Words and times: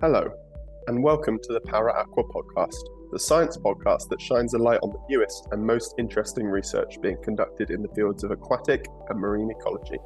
Hello, 0.00 0.32
and 0.86 1.02
welcome 1.02 1.38
to 1.42 1.52
the 1.52 1.60
ParAqua 1.60 2.24
podcast, 2.30 2.82
the 3.12 3.18
science 3.18 3.58
podcast 3.58 4.08
that 4.08 4.18
shines 4.18 4.54
a 4.54 4.58
light 4.58 4.80
on 4.82 4.88
the 4.88 5.04
newest 5.10 5.46
and 5.52 5.62
most 5.62 5.94
interesting 5.98 6.46
research 6.46 6.98
being 7.02 7.18
conducted 7.22 7.68
in 7.68 7.82
the 7.82 7.94
fields 7.94 8.24
of 8.24 8.30
aquatic 8.30 8.86
and 9.10 9.20
marine 9.20 9.50
ecology. 9.50 9.98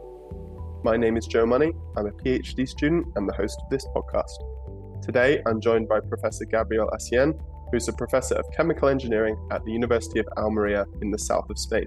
My 0.83 0.96
name 0.96 1.16
is 1.16 1.29
Joe 1.29 1.46
Money. 1.46 1.70
I'm 1.96 2.07
a 2.07 2.11
PhD 2.11 2.69
student 2.69 3.07
and 3.15 3.29
the 3.29 3.34
host 3.34 3.57
of 3.62 3.70
this 3.70 3.87
podcast. 3.95 5.01
Today, 5.01 5.41
I'm 5.46 5.61
joined 5.61 5.88
by 5.88 6.01
Professor 6.01 6.45
Gabriel 6.45 6.91
Acien, 6.92 7.41
who's 7.70 7.87
a 7.87 7.92
professor 7.92 8.34
of 8.34 8.51
chemical 8.51 8.88
engineering 8.88 9.37
at 9.52 9.65
the 9.65 9.70
University 9.70 10.19
of 10.19 10.27
Almeria 10.37 10.87
in 11.02 11.12
the 11.12 11.19
south 11.20 11.48
of 11.51 11.56
Spain. 11.56 11.87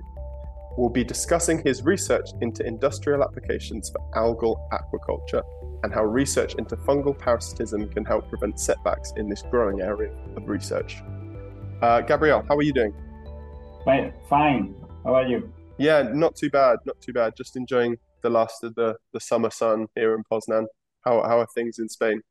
We'll 0.77 0.89
be 0.89 1.03
discussing 1.03 1.61
his 1.61 1.83
research 1.83 2.29
into 2.39 2.65
industrial 2.65 3.21
applications 3.21 3.89
for 3.89 3.99
algal 4.15 4.55
aquaculture 4.71 5.43
and 5.87 5.93
how 5.93 6.03
research 6.03 6.55
into 6.55 6.75
fungal 6.75 7.17
parasitism 7.17 7.87
can 7.87 8.03
help 8.03 8.27
prevent 8.27 8.59
setbacks 8.59 9.13
in 9.15 9.29
this 9.29 9.41
growing 9.43 9.79
area 9.79 10.11
of 10.35 10.49
research. 10.49 10.97
Uh, 11.81 12.01
Gabriel, 12.01 12.43
how 12.49 12.57
are 12.57 12.61
you 12.61 12.73
doing? 12.73 12.93
Fine. 13.85 14.11
Fine. 14.29 14.75
How 15.05 15.15
are 15.15 15.25
you? 15.25 15.49
Yeah, 15.77 16.01
not 16.01 16.35
too 16.35 16.49
bad. 16.49 16.79
Not 16.85 16.99
too 16.99 17.13
bad. 17.13 17.37
Just 17.37 17.55
enjoying 17.55 17.95
the 18.21 18.29
last 18.29 18.65
of 18.65 18.75
the, 18.75 18.97
the 19.13 19.21
summer 19.21 19.49
sun 19.49 19.87
here 19.95 20.13
in 20.13 20.25
Poznan. 20.29 20.65
How, 21.05 21.23
how 21.23 21.39
are 21.39 21.47
things 21.55 21.79
in 21.79 21.87
Spain? 21.87 22.21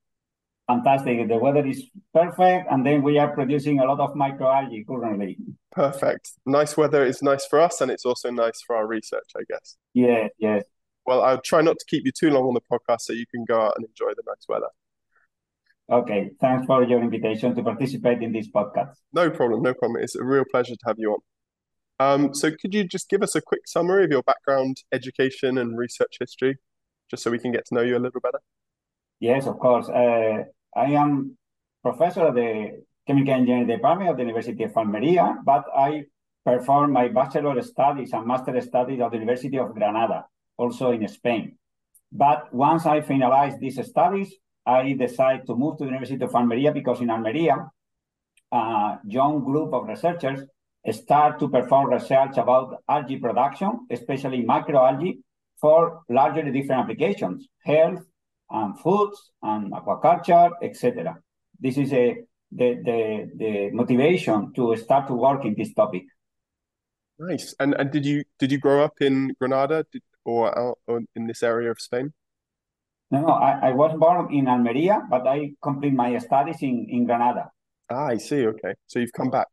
Fantastic. 0.67 1.27
The 1.27 1.39
weather 1.39 1.67
is 1.67 1.85
perfect, 2.13 2.71
and 2.71 2.85
then 2.85 3.03
we 3.03 3.17
are 3.19 3.33
producing 3.33 3.81
a 3.81 3.87
lot 3.87 4.01
of 4.01 4.15
microalgae 4.15 4.87
currently. 4.87 5.39
Perfect. 5.73 6.33
Nice 6.45 6.77
weather 6.77 7.07
is 7.07 7.23
nice 7.23 7.47
for 7.47 7.59
us, 7.59 7.81
and 7.81 7.91
it's 7.91 8.05
also 8.05 8.31
nice 8.31 8.61
for 8.67 8.77
our 8.77 8.87
research, 8.87 9.31
I 9.35 9.45
guess. 9.49 9.79
Yeah, 9.95 10.29
yes. 10.39 10.65
Well, 11.07 11.23
I'll 11.23 11.41
try 11.41 11.63
not 11.63 11.79
to 11.79 11.85
keep 11.87 12.05
you 12.05 12.13
too 12.13 12.31
long 12.31 12.45
on 12.45 12.55
the 12.55 12.61
podcast 12.61 13.03
so 13.03 13.13
you 13.13 13.27
can 13.27 13.45
go 13.45 13.61
out 13.61 13.75
and 13.77 13.87
enjoy 13.87 14.11
the 14.17 14.23
nice 14.27 14.47
weather. 14.49 14.69
Okay. 15.91 16.31
Thanks 16.41 16.67
for 16.67 16.83
your 16.83 17.01
invitation 17.01 17.55
to 17.55 17.63
participate 17.63 18.23
in 18.23 18.33
this 18.33 18.49
podcast. 18.49 18.95
No 19.13 19.31
problem. 19.31 19.63
No 19.63 19.73
problem. 19.73 20.03
It's 20.03 20.17
a 20.17 20.25
real 20.25 20.45
pleasure 20.51 20.75
to 20.75 20.87
have 20.87 20.97
you 20.99 21.13
on. 21.13 21.21
Um, 21.99 22.35
so, 22.35 22.51
could 22.51 22.75
you 22.75 22.85
just 22.85 23.09
give 23.09 23.23
us 23.23 23.35
a 23.35 23.41
quick 23.41 23.67
summary 23.67 24.05
of 24.05 24.11
your 24.11 24.23
background, 24.23 24.83
education, 24.93 25.57
and 25.57 25.79
research 25.79 26.17
history, 26.21 26.59
just 27.11 27.23
so 27.23 27.31
we 27.31 27.39
can 27.39 27.53
get 27.53 27.65
to 27.67 27.75
know 27.75 27.81
you 27.81 27.97
a 27.97 27.99
little 27.99 28.21
better? 28.21 28.41
Yes, 29.19 29.47
of 29.47 29.59
course. 29.59 29.89
Uh, 29.89 30.45
I 30.77 30.85
am 30.93 31.39
professor 31.83 32.27
of 32.27 32.35
the 32.35 32.83
Chemical 33.07 33.33
Engineering 33.33 33.67
Department 33.67 34.11
of 34.11 34.17
the 34.17 34.25
University 34.25 34.65
of 34.65 34.77
Almeria, 34.77 35.37
but 35.45 35.65
I 35.75 36.05
perform 36.45 36.93
my 36.93 37.09
bachelor 37.09 37.61
studies 37.63 38.13
and 38.13 38.27
master 38.27 38.61
studies 38.61 39.01
at 39.01 39.11
the 39.11 39.17
University 39.17 39.59
of 39.59 39.73
Granada, 39.75 40.27
also 40.57 40.91
in 40.91 41.07
Spain. 41.09 41.57
But 42.13 42.53
once 42.53 42.87
I 42.87 43.01
finalized 43.01 43.59
these 43.59 43.85
studies, 43.87 44.35
I 44.65 44.93
decided 44.95 45.47
to 45.47 45.55
move 45.55 45.79
to 45.79 45.85
the 45.85 45.91
University 45.91 46.25
of 46.25 46.35
Almeria 46.35 46.73
because 46.73 47.01
in 47.01 47.11
Almeria, 47.11 47.71
a 48.53 48.99
young 49.07 49.45
group 49.45 49.73
of 49.73 49.87
researchers 49.87 50.41
start 50.91 51.39
to 51.41 51.49
perform 51.49 51.91
research 51.91 52.37
about 52.37 52.83
algae 52.89 53.19
production, 53.19 53.87
especially 53.91 54.43
microalgae, 54.43 55.19
for 55.61 56.03
largely 56.09 56.51
different 56.53 56.83
applications, 56.83 57.49
health, 57.65 58.05
and 58.51 58.79
foods 58.79 59.33
and 59.43 59.73
aquaculture, 59.73 60.51
etc. 60.63 61.19
This 61.59 61.77
is 61.79 61.93
a 61.93 62.19
the, 62.53 62.75
the 62.85 63.31
the 63.37 63.71
motivation 63.73 64.53
to 64.55 64.77
start 64.77 65.09
to 65.09 65.15
work 65.15 65.45
in 65.45 65.55
this 65.57 65.75
topic. 65.75 66.05
Nice. 67.19 67.55
And 67.59 67.75
and 67.75 67.91
did 67.91 68.07
you 68.07 68.25
did 68.39 68.53
you 68.53 68.59
grow 68.59 68.85
up 68.85 68.95
in 69.01 69.35
Granada 69.39 69.85
did, 69.91 70.03
or, 70.27 70.75
in 71.15 71.27
this 71.27 71.43
area 71.43 71.71
of 71.71 71.81
Spain? 71.81 72.13
No, 73.11 73.21
no. 73.21 73.29
I, 73.29 73.71
I 73.71 73.73
was 73.73 73.97
born 73.99 74.35
in 74.35 74.49
Almeria, 74.49 75.03
but 75.09 75.27
I 75.27 75.53
complete 75.63 75.93
my 75.95 76.19
studies 76.19 76.59
in, 76.61 76.87
in 76.91 77.07
Granada. 77.07 77.51
Ah, 77.89 78.07
I 78.09 78.19
see. 78.19 78.47
Okay, 78.47 78.75
so 78.87 78.99
you've 78.99 79.13
come 79.13 79.31
back. 79.31 79.49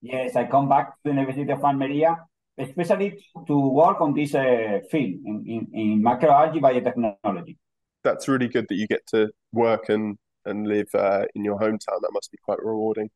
Yes, 0.00 0.36
I 0.36 0.44
come 0.44 0.68
back 0.68 0.94
to 0.96 1.00
the 1.04 1.10
University 1.10 1.52
of 1.52 1.62
Almeria, 1.62 2.16
especially 2.58 3.22
to 3.46 3.68
work 3.68 4.00
on 4.00 4.14
this 4.14 4.34
uh, 4.34 4.80
field 4.90 5.20
in, 5.24 5.44
in, 5.46 5.80
in 5.80 6.02
macroalgae 6.02 6.60
biotechnology 6.60 7.56
that's 8.04 8.28
really 8.28 8.48
good 8.48 8.66
that 8.68 8.76
you 8.76 8.86
get 8.86 9.04
to 9.08 9.30
work 9.52 9.88
and 9.88 10.16
and 10.44 10.68
live 10.68 10.88
uh, 10.94 11.24
in 11.34 11.42
your 11.42 11.58
hometown. 11.58 12.00
That 12.02 12.10
must 12.12 12.30
be 12.30 12.38
quite 12.44 12.62
rewarding. 12.62 13.08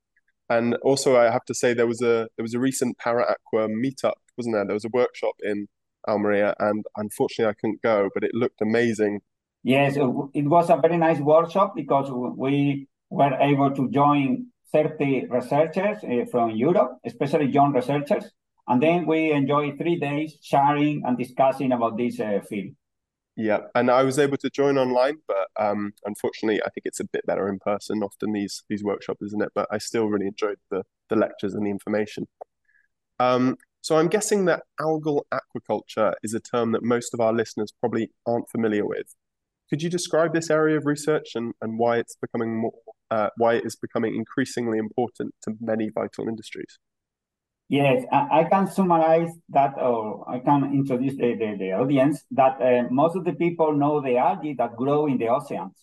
And 0.48 0.74
also, 0.76 1.18
I 1.18 1.30
have 1.30 1.44
to 1.44 1.54
say 1.54 1.74
there 1.74 1.86
was 1.86 2.00
a 2.00 2.26
there 2.36 2.42
was 2.42 2.54
a 2.54 2.58
recent 2.58 2.97
ParAqua 2.98 3.36
meetup, 3.68 4.14
wasn't 4.36 4.54
there? 4.54 4.64
There 4.64 4.74
was 4.74 4.86
a 4.86 4.91
workshop 4.92 5.34
in 5.44 5.68
Almeria, 6.08 6.54
and 6.58 6.84
unfortunately, 6.96 7.50
I 7.50 7.54
couldn't 7.54 7.82
go, 7.82 8.08
but 8.14 8.24
it 8.24 8.34
looked 8.34 8.60
amazing. 8.60 9.20
Yes, 9.62 9.96
it 9.96 10.46
was 10.46 10.70
a 10.70 10.76
very 10.76 10.96
nice 10.96 11.19
workshop 11.19 11.74
because 11.76 12.10
we 12.10 12.88
were 13.10 13.36
able 13.41 13.70
to 13.74 13.91
join 13.91 14.47
30 14.72 15.26
researchers 15.30 15.98
uh, 16.04 16.24
from 16.30 16.50
Europe, 16.50 16.98
especially 17.04 17.47
young 17.47 17.72
researchers, 17.72 18.24
and 18.66 18.82
then 18.82 19.06
we 19.06 19.32
enjoyed 19.32 19.78
three 19.78 19.98
days 19.98 20.38
sharing 20.42 21.02
and 21.04 21.18
discussing 21.18 21.72
about 21.72 21.97
this 21.97 22.20
uh, 22.20 22.41
field. 22.48 22.72
Yeah, 23.36 23.60
and 23.76 23.88
I 23.88 24.02
was 24.02 24.18
able 24.18 24.36
to 24.38 24.50
join 24.50 24.76
online, 24.76 25.18
but 25.28 25.47
um, 25.58 25.92
unfortunately, 26.04 26.60
I 26.60 26.70
think 26.70 26.86
it's 26.86 26.98
a 26.98 27.04
bit 27.04 27.24
better 27.24 27.48
in 27.48 27.60
person. 27.60 28.02
Often 28.02 28.32
these 28.32 28.64
these 28.68 28.82
workshops, 28.82 29.22
isn't 29.22 29.42
it? 29.42 29.52
But 29.54 29.68
I 29.70 29.78
still 29.78 30.06
really 30.06 30.26
enjoyed 30.26 30.58
the 30.70 30.82
the 31.08 31.16
lectures 31.16 31.54
and 31.54 31.64
the 31.64 31.70
information. 31.70 32.26
Um, 33.20 33.56
so 33.81 33.97
I'm 33.97 34.09
guessing 34.09 34.44
that 34.47 34.62
algal 34.81 35.22
aquaculture 35.33 36.15
is 36.22 36.34
a 36.34 36.41
term 36.41 36.72
that 36.72 36.83
most 36.83 37.15
of 37.15 37.21
our 37.21 37.33
listeners 37.33 37.72
probably 37.81 38.11
aren't 38.27 38.50
familiar 38.50 38.87
with. 38.87 39.15
Could 39.71 39.83
you 39.83 39.91
describe 39.91 40.33
this 40.33 40.50
area 40.50 40.78
of 40.78 40.87
research 40.87 41.33
and, 41.34 41.53
and 41.61 41.78
why 41.78 41.99
it's 41.99 42.16
becoming 42.16 42.56
more 42.61 42.72
uh, 43.11 43.31
why 43.37 43.55
it 43.55 43.65
is 43.65 43.77
becoming 43.77 44.15
increasingly 44.15 44.78
important 44.78 45.34
to 45.43 45.55
many 45.61 45.91
vital 45.94 46.28
industries? 46.28 46.78
Yes, 47.71 48.05
I, 48.11 48.44
can 48.44 48.66
summarize 48.66 49.28
that, 49.50 49.75
or 49.77 50.25
I 50.28 50.39
can 50.39 50.72
introduce 50.72 51.16
the, 51.16 51.34
the, 51.34 51.56
the 51.59 51.72
audience 51.72 52.25
that 52.31 52.60
uh, 52.62 52.89
most 52.91 53.15
of 53.15 53.25
the 53.25 53.34
people 53.34 53.75
know 53.75 54.00
the 54.00 54.16
algae 54.16 54.55
that 54.56 54.75
grow 54.75 55.06
in 55.06 55.19
the 55.19 55.28
oceans. 55.28 55.75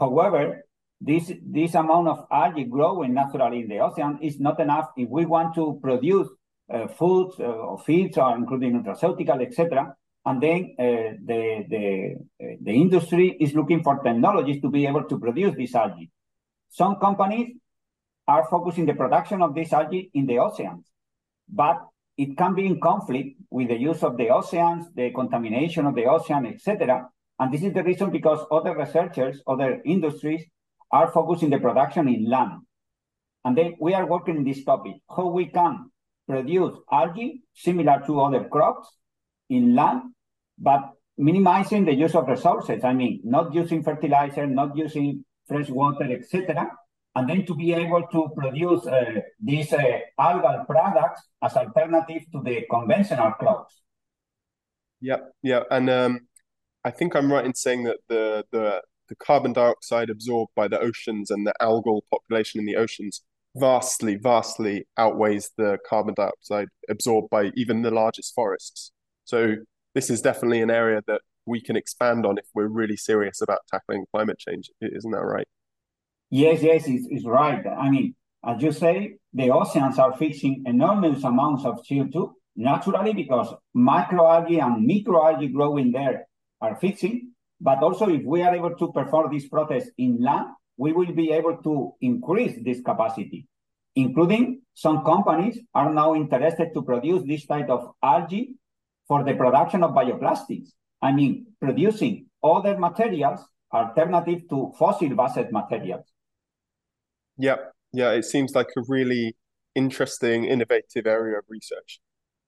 However, 0.00 0.64
this, 1.02 1.30
this 1.44 1.74
amount 1.74 2.08
of 2.08 2.24
algae 2.32 2.64
growing 2.64 3.12
naturally 3.12 3.60
in 3.60 3.68
the 3.68 3.80
ocean 3.80 4.20
is 4.22 4.40
not 4.40 4.58
enough 4.58 4.88
if 4.96 5.10
we 5.10 5.26
want 5.26 5.54
to 5.56 5.78
produce 5.82 6.28
foods 6.88 7.36
uh, 7.38 7.44
or 7.44 7.78
feeds, 7.78 8.18
or 8.18 8.36
including 8.36 8.82
nutraceutical, 8.82 9.42
etc. 9.42 9.94
And 10.24 10.40
then 10.40 10.74
uh, 10.78 11.18
the, 11.24 11.64
the, 11.68 12.14
uh, 12.42 12.56
the 12.60 12.72
industry 12.72 13.36
is 13.40 13.54
looking 13.54 13.82
for 13.82 14.02
technologies 14.02 14.62
to 14.62 14.70
be 14.70 14.86
able 14.86 15.04
to 15.04 15.18
produce 15.18 15.56
this 15.56 15.74
algae. 15.74 16.10
Some 16.70 16.96
companies 16.96 17.56
are 18.28 18.46
focusing 18.48 18.86
the 18.86 18.94
production 18.94 19.42
of 19.42 19.54
this 19.54 19.72
algae 19.72 20.10
in 20.14 20.26
the 20.26 20.38
oceans 20.38 20.92
but 21.52 21.86
it 22.16 22.36
can 22.36 22.54
be 22.54 22.66
in 22.66 22.80
conflict 22.80 23.36
with 23.50 23.68
the 23.68 23.76
use 23.76 24.02
of 24.02 24.16
the 24.16 24.30
oceans, 24.30 24.86
the 24.94 25.10
contamination 25.10 25.86
of 25.86 25.94
the 25.94 26.06
ocean, 26.06 26.46
etc. 26.46 27.08
And 27.38 27.52
this 27.52 27.62
is 27.62 27.72
the 27.72 27.82
reason 27.82 28.10
because 28.10 28.44
other 28.50 28.76
researchers, 28.76 29.42
other 29.46 29.80
industries 29.84 30.44
are 30.90 31.10
focusing 31.10 31.50
the 31.50 31.58
production 31.58 32.08
in 32.08 32.28
land. 32.28 32.62
And 33.44 33.56
then 33.56 33.74
we 33.80 33.94
are 33.94 34.06
working 34.06 34.36
in 34.36 34.44
this 34.44 34.64
topic, 34.64 34.94
how 35.14 35.26
we 35.26 35.46
can 35.46 35.90
produce 36.28 36.74
algae 36.90 37.42
similar 37.54 38.02
to 38.06 38.20
other 38.20 38.44
crops 38.44 38.88
in 39.48 39.74
land, 39.74 40.02
but 40.58 40.92
minimizing 41.18 41.84
the 41.84 41.94
use 41.94 42.14
of 42.14 42.28
resources. 42.28 42.84
I 42.84 42.92
mean, 42.92 43.20
not 43.24 43.54
using 43.54 43.82
fertilizer, 43.82 44.46
not 44.46 44.76
using 44.76 45.24
fresh 45.46 45.68
water, 45.68 46.04
etc 46.04 46.70
and 47.14 47.28
then 47.28 47.44
to 47.46 47.54
be 47.54 47.72
able 47.72 48.02
to 48.10 48.28
produce 48.36 48.86
uh, 48.86 49.20
these 49.40 49.72
uh, 49.72 49.98
algal 50.18 50.66
products 50.66 51.22
as 51.42 51.54
alternative 51.56 52.22
to 52.32 52.42
the 52.42 52.64
conventional 52.70 53.32
crops. 53.32 53.82
Yeah, 55.00 55.18
yeah, 55.42 55.62
and 55.70 55.90
um, 55.90 56.20
I 56.84 56.90
think 56.90 57.14
I'm 57.14 57.30
right 57.30 57.44
in 57.44 57.54
saying 57.54 57.84
that 57.84 57.98
the 58.08 58.44
the 58.50 58.82
the 59.08 59.16
carbon 59.16 59.52
dioxide 59.52 60.10
absorbed 60.10 60.52
by 60.54 60.68
the 60.68 60.80
oceans 60.80 61.30
and 61.30 61.46
the 61.46 61.54
algal 61.60 62.00
population 62.10 62.60
in 62.60 62.66
the 62.66 62.76
oceans 62.76 63.22
vastly, 63.56 64.16
vastly 64.16 64.86
outweighs 64.96 65.50
the 65.56 65.78
carbon 65.86 66.14
dioxide 66.14 66.68
absorbed 66.88 67.30
by 67.30 67.50
even 67.54 67.82
the 67.82 67.90
largest 67.90 68.34
forests. 68.34 68.92
So 69.24 69.56
this 69.94 70.10
is 70.10 70.22
definitely 70.22 70.62
an 70.62 70.70
area 70.70 71.02
that 71.06 71.20
we 71.46 71.60
can 71.60 71.76
expand 71.76 72.24
on 72.24 72.38
if 72.38 72.46
we're 72.54 72.68
really 72.68 72.96
serious 72.96 73.40
about 73.40 73.60
tackling 73.70 74.06
climate 74.14 74.38
change. 74.38 74.70
Isn't 74.80 75.10
that 75.10 75.24
right? 75.24 75.46
Yes, 76.30 76.62
yes, 76.62 76.84
it's, 76.86 77.06
it's 77.10 77.26
right. 77.26 77.64
I 77.66 77.90
mean, 77.90 78.14
as 78.44 78.62
you 78.62 78.72
say, 78.72 79.16
the 79.32 79.50
oceans 79.50 79.98
are 79.98 80.16
fixing 80.16 80.62
enormous 80.66 81.22
amounts 81.24 81.64
of 81.64 81.84
CO2 81.84 82.32
naturally 82.56 83.12
because 83.12 83.54
macroalgae 83.76 84.62
and 84.62 84.88
microalgae 84.88 85.52
growing 85.52 85.92
there 85.92 86.26
are 86.60 86.76
fixing. 86.76 87.32
But 87.60 87.82
also, 87.82 88.08
if 88.08 88.24
we 88.24 88.42
are 88.42 88.54
able 88.54 88.74
to 88.74 88.92
perform 88.92 89.32
this 89.32 89.48
process 89.48 89.88
in 89.98 90.20
land, 90.20 90.48
we 90.76 90.92
will 90.92 91.12
be 91.12 91.30
able 91.32 91.56
to 91.58 91.92
increase 92.00 92.58
this 92.62 92.80
capacity, 92.80 93.46
including 93.94 94.62
some 94.74 95.04
companies 95.04 95.58
are 95.74 95.92
now 95.92 96.14
interested 96.14 96.72
to 96.74 96.82
produce 96.82 97.22
this 97.24 97.46
type 97.46 97.68
of 97.68 97.92
algae 98.02 98.54
for 99.06 99.24
the 99.24 99.34
production 99.34 99.82
of 99.82 99.90
bioplastics. 99.92 100.70
I 101.00 101.12
mean, 101.12 101.46
producing 101.60 102.26
other 102.42 102.78
materials 102.78 103.40
alternative 103.72 104.48
to 104.50 104.72
fossil-based 104.78 105.50
materials. 105.50 106.04
Yeah, 107.38 107.56
yeah, 107.92 108.12
it 108.12 108.24
seems 108.24 108.54
like 108.54 108.68
a 108.76 108.82
really 108.88 109.36
interesting, 109.74 110.44
innovative 110.44 111.06
area 111.06 111.38
of 111.38 111.44
research. 111.48 112.00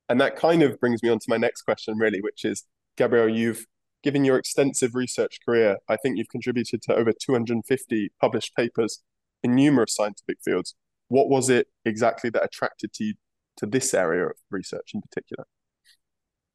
And 0.09 0.20
that 0.20 0.37
kind 0.37 0.62
of 0.62 0.79
brings 0.81 1.03
me 1.03 1.09
on 1.09 1.19
to 1.19 1.27
my 1.29 1.38
next 1.38 1.62
question, 1.62 1.97
really, 1.97 2.20
which 2.20 2.44
is 2.44 2.65
Gabriel, 2.97 3.29
you've 3.29 3.65
given 4.05 4.25
your 4.25 4.37
extensive 4.37 4.95
research 4.95 5.39
career, 5.45 5.79
I 5.89 5.97
think 5.97 6.19
you've 6.19 6.29
contributed 6.29 6.83
to 6.83 6.95
over 6.95 7.12
250 7.12 8.12
published 8.21 8.55
papers 8.55 9.03
in 9.43 9.55
numerous 9.55 9.97
scientific 9.97 10.39
fields. 10.45 10.75
What 11.09 11.29
was 11.29 11.49
it 11.49 11.69
exactly 11.85 12.31
that 12.31 12.45
attracted 12.45 12.91
you 13.01 13.15
to 13.56 13.67
this 13.67 13.95
area 13.95 14.27
of 14.27 14.37
research 14.51 14.91
in 14.95 15.01
particular? 15.01 15.47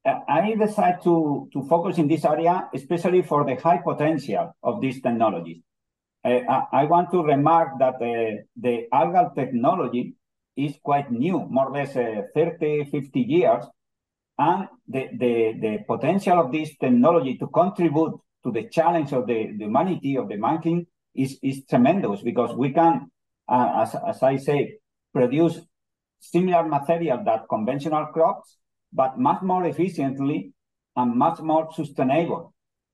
Uh, 0.06 0.20
I 0.28 0.56
decided 0.56 1.02
to, 1.04 1.50
to 1.52 1.68
focus 1.68 1.98
in 1.98 2.08
this 2.08 2.24
area, 2.24 2.70
especially 2.74 3.24
for 3.24 3.44
the 3.44 3.56
high 3.56 3.80
potential 3.80 4.56
of 4.64 4.80
these 4.80 5.02
technologies. 5.02 5.62
Uh, 6.24 6.42
I, 6.50 6.82
I, 6.82 6.86
want 6.86 7.12
to 7.12 7.24
remark 7.24 7.80
that 7.80 7.96
uh, 7.96 8.44
the 8.56 8.88
algal 8.94 9.34
technology 9.36 10.16
is 10.56 10.76
quite 10.84 11.12
new, 11.12 11.48
more 11.50 11.68
or 11.68 11.74
less 11.74 11.96
uh, 11.96 12.24
30, 12.34 12.86
50 12.92 13.20
years. 13.20 13.66
And 14.40 14.70
the, 14.88 15.10
the, 15.18 15.54
the 15.60 15.78
potential 15.86 16.40
of 16.40 16.54
this 16.54 16.72
technology 16.78 17.38
to 17.40 17.48
contribute 17.48 18.18
to 18.46 18.52
the 18.52 18.70
challenge 18.70 19.12
of 19.12 19.28
the, 19.28 19.52
the 19.58 19.66
humanity, 19.66 20.16
of 20.16 20.30
the 20.30 20.38
mankind, 20.38 20.88
is, 21.14 21.38
is 21.44 21.66
tremendous 21.70 22.22
because 22.22 22.56
we 22.56 22.72
can, 22.72 23.12
uh, 23.50 23.84
as, 23.84 23.96
as 24.08 24.24
I 24.24 24.38
say, 24.38 24.78
produce 25.14 25.60
similar 26.22 26.64
material 26.64 27.22
that 27.26 27.50
conventional 27.50 28.06
crops, 28.08 28.58
but 28.94 29.20
much 29.20 29.42
more 29.42 29.66
efficiently 29.66 30.54
and 30.96 31.16
much 31.16 31.40
more 31.42 31.68
sustainable. 31.74 32.54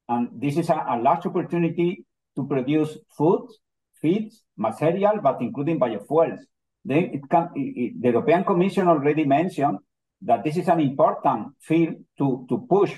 And 0.09 0.30
this 0.42 0.57
is 0.57 0.69
a, 0.69 0.83
a 0.89 1.00
large 1.00 1.27
opportunity 1.27 2.06
to 2.36 2.47
produce 2.47 2.97
food, 3.15 3.50
feeds, 4.01 4.42
material, 4.57 5.19
but 5.21 5.42
including 5.42 5.80
biofuels. 5.80 6.39
It 6.88 7.21
can, 7.30 7.50
it, 7.56 8.01
the 8.01 8.09
European 8.09 8.44
Commission 8.44 8.88
already 8.88 9.25
mentioned 9.25 9.77
that 10.21 10.44
this 10.44 10.57
is 10.57 10.67
an 10.67 10.79
important 10.79 11.53
field 11.59 11.95
to, 12.17 12.45
to 12.50 12.65
push 12.69 12.94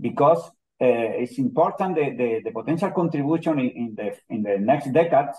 because 0.00 0.50
uh, 0.82 1.20
it's 1.22 1.38
important 1.38 1.94
the, 1.94 2.10
the, 2.16 2.40
the 2.44 2.50
potential 2.50 2.90
contribution 2.90 3.58
in, 3.58 3.70
in, 3.70 3.94
the 3.94 4.16
in 4.30 4.42
the 4.42 4.56
next 4.58 4.92
decades 4.92 5.36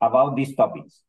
about 0.00 0.34
these 0.34 0.54
topics. 0.56 1.02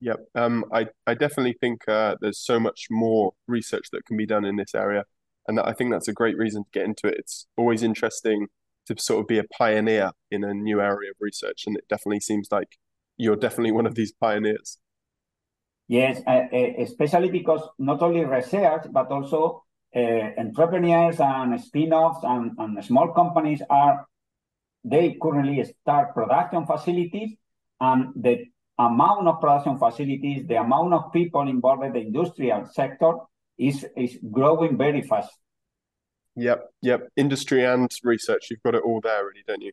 Yep, 0.00 0.18
um, 0.34 0.64
I 0.72 0.88
I 1.06 1.14
definitely 1.14 1.56
think 1.60 1.88
uh, 1.88 2.16
there's 2.20 2.40
so 2.40 2.58
much 2.58 2.88
more 2.90 3.32
research 3.46 3.86
that 3.92 4.04
can 4.04 4.16
be 4.16 4.26
done 4.26 4.44
in 4.44 4.56
this 4.56 4.74
area, 4.74 5.04
and 5.46 5.56
that, 5.56 5.66
I 5.66 5.72
think 5.72 5.92
that's 5.92 6.08
a 6.08 6.12
great 6.12 6.36
reason 6.36 6.64
to 6.64 6.70
get 6.72 6.84
into 6.84 7.06
it. 7.06 7.14
It's 7.18 7.46
always 7.56 7.82
interesting 7.82 8.48
to 8.86 8.98
sort 8.98 9.20
of 9.20 9.28
be 9.28 9.38
a 9.38 9.44
pioneer 9.44 10.10
in 10.30 10.42
a 10.42 10.52
new 10.52 10.80
area 10.80 11.10
of 11.10 11.16
research, 11.20 11.64
and 11.66 11.76
it 11.76 11.84
definitely 11.88 12.20
seems 12.20 12.48
like 12.50 12.76
you're 13.16 13.36
definitely 13.36 13.72
one 13.72 13.86
of 13.86 13.94
these 13.94 14.12
pioneers. 14.12 14.78
Yes, 15.88 16.22
uh, 16.26 16.44
especially 16.78 17.30
because 17.30 17.60
not 17.78 18.02
only 18.02 18.24
research 18.24 18.84
but 18.90 19.10
also 19.10 19.64
uh, 19.94 20.30
entrepreneurs 20.38 21.20
and 21.20 21.60
spin-offs 21.60 22.20
and, 22.22 22.52
and 22.58 22.84
small 22.84 23.12
companies 23.12 23.60
are 23.68 24.06
they 24.84 25.16
currently 25.20 25.62
start 25.64 26.14
production 26.14 26.66
facilities 26.66 27.36
and 27.80 28.12
the 28.16 28.46
amount 28.78 29.28
of 29.28 29.40
production 29.40 29.78
facilities, 29.78 30.46
the 30.46 30.56
amount 30.56 30.94
of 30.94 31.12
people 31.12 31.42
involved 31.48 31.84
in 31.84 31.92
the 31.92 32.00
industrial 32.00 32.66
sector 32.66 33.12
is, 33.58 33.86
is 33.96 34.18
growing 34.30 34.76
very 34.76 35.02
fast. 35.02 35.30
Yep, 36.36 36.64
yep. 36.80 37.08
Industry 37.16 37.64
and 37.64 37.90
research, 38.02 38.46
you've 38.50 38.62
got 38.62 38.74
it 38.74 38.82
all 38.82 39.00
there, 39.00 39.24
really, 39.24 39.44
don't 39.46 39.60
you? 39.60 39.72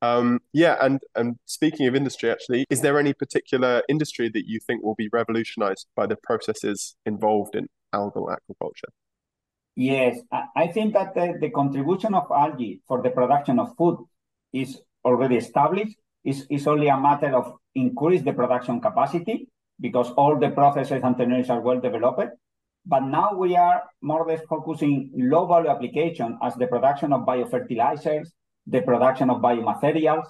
Um, 0.00 0.40
yeah, 0.52 0.76
and 0.80 1.00
and 1.16 1.36
speaking 1.46 1.86
of 1.88 1.94
industry, 1.96 2.30
actually, 2.30 2.64
is 2.70 2.80
there 2.82 2.98
any 2.98 3.12
particular 3.12 3.82
industry 3.88 4.28
that 4.28 4.46
you 4.46 4.60
think 4.60 4.82
will 4.82 4.94
be 4.94 5.08
revolutionized 5.12 5.86
by 5.96 6.06
the 6.06 6.16
processes 6.16 6.94
involved 7.04 7.56
in 7.56 7.66
algal 7.92 8.34
aquaculture? 8.34 8.92
Yes, 9.74 10.18
I 10.56 10.66
think 10.66 10.92
that 10.94 11.14
the, 11.14 11.38
the 11.40 11.50
contribution 11.50 12.14
of 12.14 12.26
algae 12.30 12.80
for 12.88 13.00
the 13.00 13.10
production 13.10 13.60
of 13.60 13.76
food 13.76 14.04
is 14.52 14.80
already 15.04 15.36
established. 15.36 15.96
It's, 16.24 16.44
it's 16.50 16.66
only 16.66 16.88
a 16.88 16.98
matter 16.98 17.36
of 17.36 17.54
increase 17.76 18.22
the 18.22 18.32
production 18.32 18.80
capacity 18.80 19.48
because 19.80 20.10
all 20.12 20.36
the 20.36 20.50
processes 20.50 21.00
and 21.04 21.16
technologies 21.16 21.50
are 21.50 21.60
well 21.60 21.80
developed. 21.80 22.36
But 22.86 23.04
now 23.04 23.34
we 23.34 23.56
are 23.56 23.84
more 24.02 24.22
or 24.24 24.28
less 24.28 24.40
focusing 24.48 25.12
low 25.14 25.46
value 25.46 25.70
application 25.70 26.38
as 26.42 26.54
the 26.56 26.66
production 26.66 27.12
of 27.12 27.20
biofertilizers, 27.20 28.30
the 28.68 28.82
production 28.82 29.30
of 29.30 29.40
biomaterials. 29.40 30.26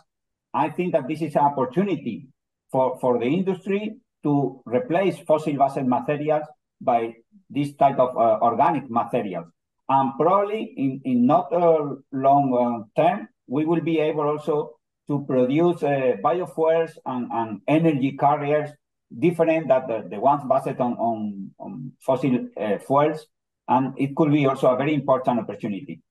I 0.54 0.70
think 0.70 0.92
that 0.92 1.08
this 1.08 1.22
is 1.22 1.34
an 1.34 1.42
opportunity 1.42 2.28
for, 2.70 2.98
for 3.00 3.18
the 3.18 3.26
industry 3.26 3.96
to 4.22 4.60
replace 4.64 5.18
fossil-based 5.18 5.86
materials 5.86 6.46
by 6.80 7.14
this 7.50 7.74
type 7.74 7.98
of 7.98 8.16
uh, 8.16 8.38
organic 8.42 8.90
materials. 8.90 9.46
And 9.88 10.12
probably 10.18 10.74
in, 10.76 11.00
in 11.04 11.26
not 11.26 11.52
a 11.52 11.96
long 12.12 12.86
uh, 12.96 13.00
term, 13.00 13.28
we 13.46 13.64
will 13.64 13.80
be 13.80 13.98
able 14.00 14.24
also 14.24 14.78
to 15.08 15.24
produce 15.24 15.82
uh, 15.82 16.16
biofuels 16.22 16.92
and, 17.06 17.30
and 17.32 17.60
energy 17.66 18.12
carriers 18.12 18.70
different 19.18 19.68
than 19.68 19.86
the, 19.88 20.08
the 20.10 20.20
ones 20.20 20.42
based 20.48 20.80
on, 20.80 20.92
on, 20.94 21.50
on 21.58 21.92
fossil 22.00 22.48
uh, 22.60 22.78
fuels. 22.78 23.26
And 23.66 23.94
it 23.98 24.14
could 24.14 24.30
be 24.30 24.46
also 24.46 24.68
a 24.68 24.76
very 24.76 24.94
important 24.94 25.40
opportunity. 25.40 26.02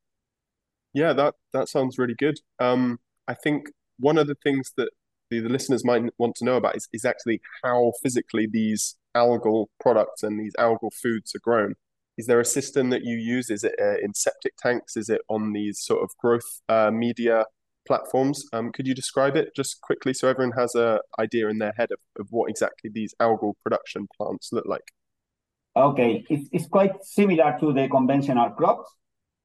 Yeah, 0.97 1.13
that, 1.13 1.35
that 1.53 1.69
sounds 1.69 1.99
really 1.99 2.15
good. 2.17 2.39
Um, 2.59 2.99
I 3.27 3.35
think 3.35 3.69
one 3.99 4.17
of 4.17 4.25
the 4.25 4.37
things 4.43 4.71
that 4.77 4.89
the, 5.29 5.41
the 5.41 5.49
listeners 5.49 5.85
might 5.85 6.01
want 6.17 6.35
to 6.37 6.45
know 6.45 6.55
about 6.55 6.75
is, 6.75 6.87
is 6.91 7.05
actually 7.05 7.39
how 7.63 7.91
physically 8.01 8.47
these 8.51 8.95
algal 9.15 9.67
products 9.79 10.23
and 10.23 10.39
these 10.39 10.55
algal 10.57 10.91
foods 10.91 11.35
are 11.35 11.39
grown. 11.39 11.75
Is 12.17 12.25
there 12.25 12.39
a 12.39 12.45
system 12.45 12.89
that 12.89 13.03
you 13.03 13.15
use? 13.15 13.51
Is 13.51 13.63
it 13.63 13.75
uh, 13.79 13.99
in 14.01 14.15
septic 14.15 14.53
tanks? 14.57 14.97
Is 14.97 15.07
it 15.07 15.21
on 15.29 15.53
these 15.53 15.79
sort 15.79 16.01
of 16.01 16.09
growth 16.19 16.61
uh, 16.67 16.89
media 16.89 17.45
platforms. 17.85 18.43
Um, 18.53 18.71
could 18.71 18.85
you 18.85 18.93
describe 18.93 19.35
it 19.35 19.55
just 19.55 19.79
quickly 19.81 20.13
so 20.13 20.27
everyone 20.27 20.57
has 20.57 20.75
a 20.75 20.99
idea 21.17 21.47
in 21.47 21.59
their 21.59 21.73
head 21.77 21.91
of, 21.91 21.99
of 22.19 22.27
what 22.31 22.49
exactly 22.49 22.89
these 22.93 23.15
algal 23.21 23.53
production 23.63 24.07
plants 24.17 24.49
look 24.51 24.65
like? 24.65 24.91
Okay, 25.75 26.25
it's, 26.29 26.49
it's 26.51 26.67
quite 26.67 27.03
similar 27.03 27.55
to 27.59 27.71
the 27.71 27.87
conventional 27.87 28.49
crops. 28.49 28.89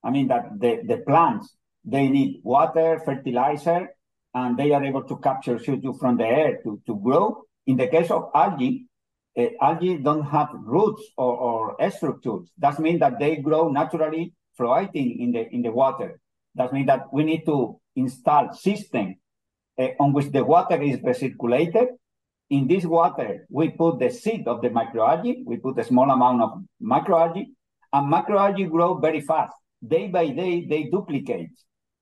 I 0.04 0.10
mean 0.10 0.28
that 0.28 0.58
the, 0.58 0.80
the 0.84 0.98
plants, 0.98 1.54
they 1.84 2.08
need 2.08 2.40
water, 2.42 3.00
fertilizer, 3.04 3.88
and 4.34 4.56
they 4.56 4.72
are 4.72 4.84
able 4.84 5.04
to 5.04 5.16
capture 5.18 5.56
CO2 5.56 5.98
from 5.98 6.16
the 6.16 6.26
air 6.26 6.60
to, 6.64 6.80
to 6.86 6.96
grow. 6.96 7.44
In 7.66 7.76
the 7.76 7.86
case 7.86 8.10
of 8.10 8.30
algae, 8.34 8.86
uh, 9.38 9.46
algae 9.60 9.98
don't 9.98 10.24
have 10.24 10.48
roots 10.52 11.02
or, 11.16 11.76
or 11.78 11.90
structures. 11.90 12.50
That 12.58 12.78
means 12.78 13.00
that 13.00 13.18
they 13.18 13.36
grow 13.36 13.68
naturally 13.68 14.34
floating 14.56 15.20
in 15.20 15.32
the 15.32 15.48
in 15.54 15.62
the 15.62 15.70
water. 15.70 16.20
That 16.54 16.72
means 16.72 16.86
that 16.86 17.12
we 17.12 17.24
need 17.24 17.44
to 17.46 17.80
install 17.96 18.52
system 18.52 19.16
uh, 19.78 19.88
on 19.98 20.12
which 20.12 20.30
the 20.30 20.44
water 20.44 20.80
is 20.82 20.98
recirculated. 20.98 21.86
In 22.50 22.68
this 22.68 22.84
water, 22.84 23.46
we 23.48 23.70
put 23.70 23.98
the 23.98 24.10
seed 24.10 24.46
of 24.46 24.60
the 24.60 24.68
microalgae. 24.68 25.44
We 25.46 25.56
put 25.56 25.78
a 25.78 25.84
small 25.84 26.10
amount 26.10 26.42
of 26.42 26.62
microalgae, 26.82 27.46
and 27.92 28.12
microalgae 28.12 28.70
grow 28.70 28.98
very 28.98 29.22
fast. 29.22 29.54
Day 29.86 30.08
by 30.08 30.28
day, 30.28 30.66
they 30.66 30.84
duplicate. 30.84 31.50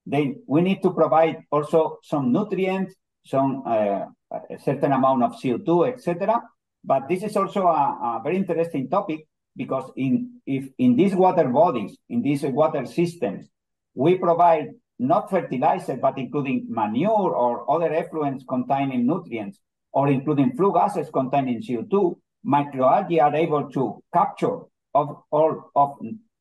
They, 0.07 0.35
we 0.47 0.61
need 0.61 0.83
to 0.83 0.91
provide 0.91 1.39
also 1.51 1.99
some 2.03 2.33
nutrients, 2.33 2.95
some 3.25 3.63
uh, 3.67 4.07
a 4.33 4.59
certain 4.59 4.93
amount 4.93 5.23
of 5.23 5.33
CO2, 5.33 5.93
etc. 5.93 6.41
But 6.85 7.09
this 7.09 7.23
is 7.23 7.37
also 7.37 7.67
a, 7.67 8.19
a 8.19 8.21
very 8.23 8.37
interesting 8.37 8.89
topic 8.89 9.27
because 9.57 9.91
in 9.97 10.41
if 10.47 10.69
in 10.79 10.97
these 10.97 11.15
water 11.15 11.49
bodies, 11.49 11.97
in 12.09 12.23
these 12.23 12.43
water 12.43 12.87
systems, 12.87 13.47
we 13.95 14.17
provide 14.17 14.69
not 14.99 15.31
fertilizer, 15.31 15.97
but 15.97 16.19
including 16.19 16.67
manure 16.69 17.35
or 17.35 17.71
other 17.71 17.91
effluents 17.91 18.43
containing 18.47 19.07
nutrients, 19.07 19.59
or 19.93 20.09
including 20.09 20.55
flue 20.57 20.73
gases 20.73 21.09
containing 21.11 21.63
CO2, 21.63 22.17
microalgae 22.47 23.23
are 23.23 23.35
able 23.35 23.71
to 23.71 24.03
capture 24.13 24.59
of 24.95 25.23
all 25.31 25.71
of 25.75 25.99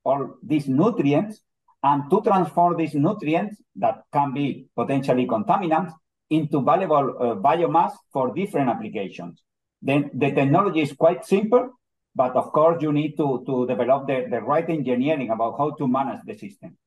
all 0.09 0.21
these 0.51 0.67
nutrients 0.67 1.41
and 1.83 2.09
to 2.11 2.21
transform 2.21 2.77
these 2.77 2.95
nutrients 3.07 3.55
that 3.75 3.97
can 4.11 4.33
be 4.33 4.45
potentially 4.75 5.25
contaminants 5.25 5.93
into 6.29 6.61
valuable 6.61 7.07
uh, 7.19 7.35
biomass 7.47 7.93
for 8.13 8.33
different 8.33 8.69
applications. 8.69 9.41
Then 9.81 10.09
the 10.13 10.31
technology 10.31 10.81
is 10.81 10.93
quite 10.93 11.25
simple, 11.25 11.71
but 12.15 12.35
of 12.35 12.51
course 12.51 12.81
you 12.81 12.91
need 12.91 13.15
to, 13.17 13.43
to 13.47 13.65
develop 13.67 14.07
the, 14.07 14.27
the 14.29 14.41
right 14.41 14.69
engineering 14.69 15.29
about 15.29 15.57
how 15.57 15.71
to 15.71 15.87
manage 15.87 16.21
the 16.25 16.37
system. 16.37 16.77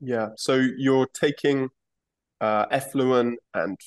Yeah. 0.00 0.28
So 0.36 0.54
you're 0.76 1.08
taking 1.08 1.70
uh, 2.40 2.66
effluent 2.70 3.38
and 3.54 3.78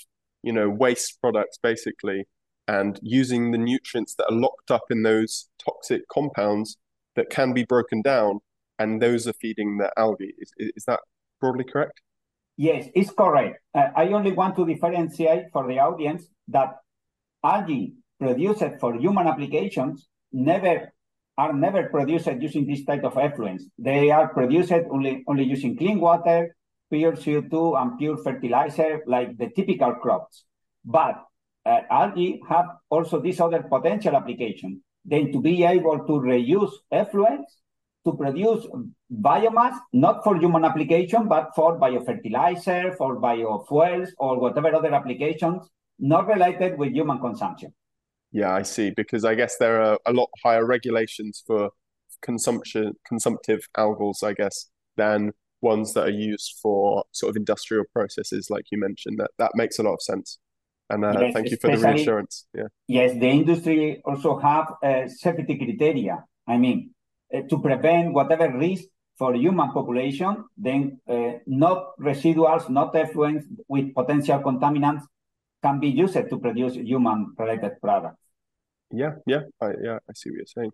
you 0.44 0.54
know 0.54 0.70
waste 0.70 1.20
products 1.22 1.58
basically, 1.62 2.28
and 2.68 3.00
using 3.02 3.52
the 3.52 3.58
nutrients 3.58 4.16
that 4.16 4.26
are 4.30 4.36
locked 4.36 4.72
up 4.72 4.86
in 4.90 5.04
those 5.04 5.50
toxic 5.64 6.08
compounds 6.10 6.78
that 7.16 7.30
can 7.30 7.54
be 7.54 7.64
broken 7.64 8.02
down, 8.02 8.40
and 8.80 9.02
those 9.02 9.28
are 9.28 9.34
feeding 9.34 9.78
the 9.78 9.92
algae. 9.98 10.34
Is 10.38 10.52
is 10.58 10.86
that 10.86 11.00
broadly 11.40 11.64
correct? 11.64 12.02
Yes, 12.58 12.88
it's 12.96 13.12
correct. 13.12 13.60
Uh, 13.74 13.90
I 13.96 14.08
only 14.08 14.32
want 14.32 14.56
to 14.56 14.66
differentiate 14.66 15.46
for 15.54 15.68
the 15.68 15.80
audience 15.80 16.28
that 16.48 16.78
algae 17.44 17.94
produced 18.20 18.64
for 18.80 18.96
human 18.96 19.28
applications 19.28 20.08
never 20.32 20.92
are 21.38 21.54
never 21.54 21.84
produced 21.90 22.28
using 22.40 22.66
this 22.66 22.84
type 22.84 23.04
of 23.04 23.14
effluents. 23.14 23.64
They 23.78 24.10
are 24.10 24.28
produced 24.30 24.72
only, 24.72 25.24
only 25.28 25.44
using 25.44 25.78
clean 25.78 26.00
water, 26.00 26.56
pure 26.92 27.16
CO2, 27.16 27.80
and 27.80 27.98
pure 28.00 28.18
fertilizer, 28.18 29.04
like 29.06 29.38
the 29.38 29.50
typical 29.56 29.94
crops. 29.94 30.46
But 30.84 31.24
uh, 31.64 31.82
algae 31.92 32.42
have 32.50 32.66
also 32.90 33.22
this 33.22 33.40
other 33.40 33.62
potential 33.62 34.16
application. 34.16 34.82
Then 35.06 35.32
to 35.32 35.40
be 35.40 35.64
able 35.64 36.00
to 36.00 36.14
reuse 36.14 36.72
effluents 36.92 37.54
to 38.08 38.18
produce 38.18 38.66
biomass, 39.12 39.78
not 39.94 40.24
for 40.24 40.38
human 40.38 40.64
application, 40.66 41.28
but 41.28 41.50
for 41.56 41.80
biofertilizer, 41.80 42.96
for 42.98 43.20
biofuels, 43.22 44.10
or 44.18 44.40
whatever 44.40 44.74
other 44.74 44.94
applications 44.94 45.68
not 46.00 46.28
related 46.28 46.78
with 46.78 46.94
human 46.94 47.20
consumption. 47.20 47.74
Yeah, 48.32 48.54
I 48.54 48.62
see. 48.62 48.92
Because 48.92 49.26
I 49.26 49.36
guess 49.36 49.58
there 49.58 49.82
are 49.82 50.00
a 50.06 50.14
lot 50.14 50.30
higher 50.44 50.66
regulations 50.66 51.44
for 51.46 51.72
consumption, 52.22 52.94
consumptive 53.08 53.68
algals, 53.78 54.24
I 54.24 54.34
guess, 54.34 54.70
than 54.96 55.32
ones 55.62 55.94
that 55.94 56.06
are 56.06 56.12
used 56.12 56.60
for 56.62 57.04
sort 57.12 57.32
of 57.32 57.36
industrial 57.36 57.86
processes, 57.94 58.50
like 58.50 58.66
you 58.72 58.80
mentioned. 58.80 59.18
That 59.20 59.32
that 59.40 59.52
makes 59.56 59.80
a 59.80 59.84
lot 59.84 59.94
of 59.94 60.02
sense. 60.02 60.40
And 60.90 61.04
uh, 61.04 61.14
yes, 61.20 61.34
thank 61.34 61.52
you 61.52 61.58
for 61.58 61.76
the 61.76 61.78
reassurance. 61.78 62.46
Yeah. 62.54 62.68
Yes, 62.88 63.14
the 63.20 63.28
industry 63.28 64.02
also 64.06 64.38
have 64.40 64.74
uh, 64.84 65.08
safety 65.08 65.58
criteria. 65.58 66.24
I 66.48 66.58
mean, 66.58 66.92
to 67.32 67.62
prevent 67.62 68.14
whatever 68.14 68.52
risk 68.58 68.86
for 69.18 69.34
human 69.36 69.72
population, 69.72 70.46
then 70.56 71.00
uh, 71.10 71.34
not 71.48 71.98
residuals, 72.00 72.70
not 72.70 72.94
effluents 72.94 73.44
with 73.68 73.94
potential 73.94 74.40
contaminants 74.40 75.04
can 75.64 75.80
be 75.80 75.88
used 75.90 76.14
to 76.14 76.38
produce 76.38 76.76
human-related 76.76 77.82
products. 77.82 78.22
Yeah, 78.92 79.16
yeah, 79.26 79.42
I, 79.60 79.72
yeah, 79.82 80.00
I 80.08 80.14
see 80.14 80.30
what 80.30 80.38
you're 80.38 80.46
saying. 80.46 80.72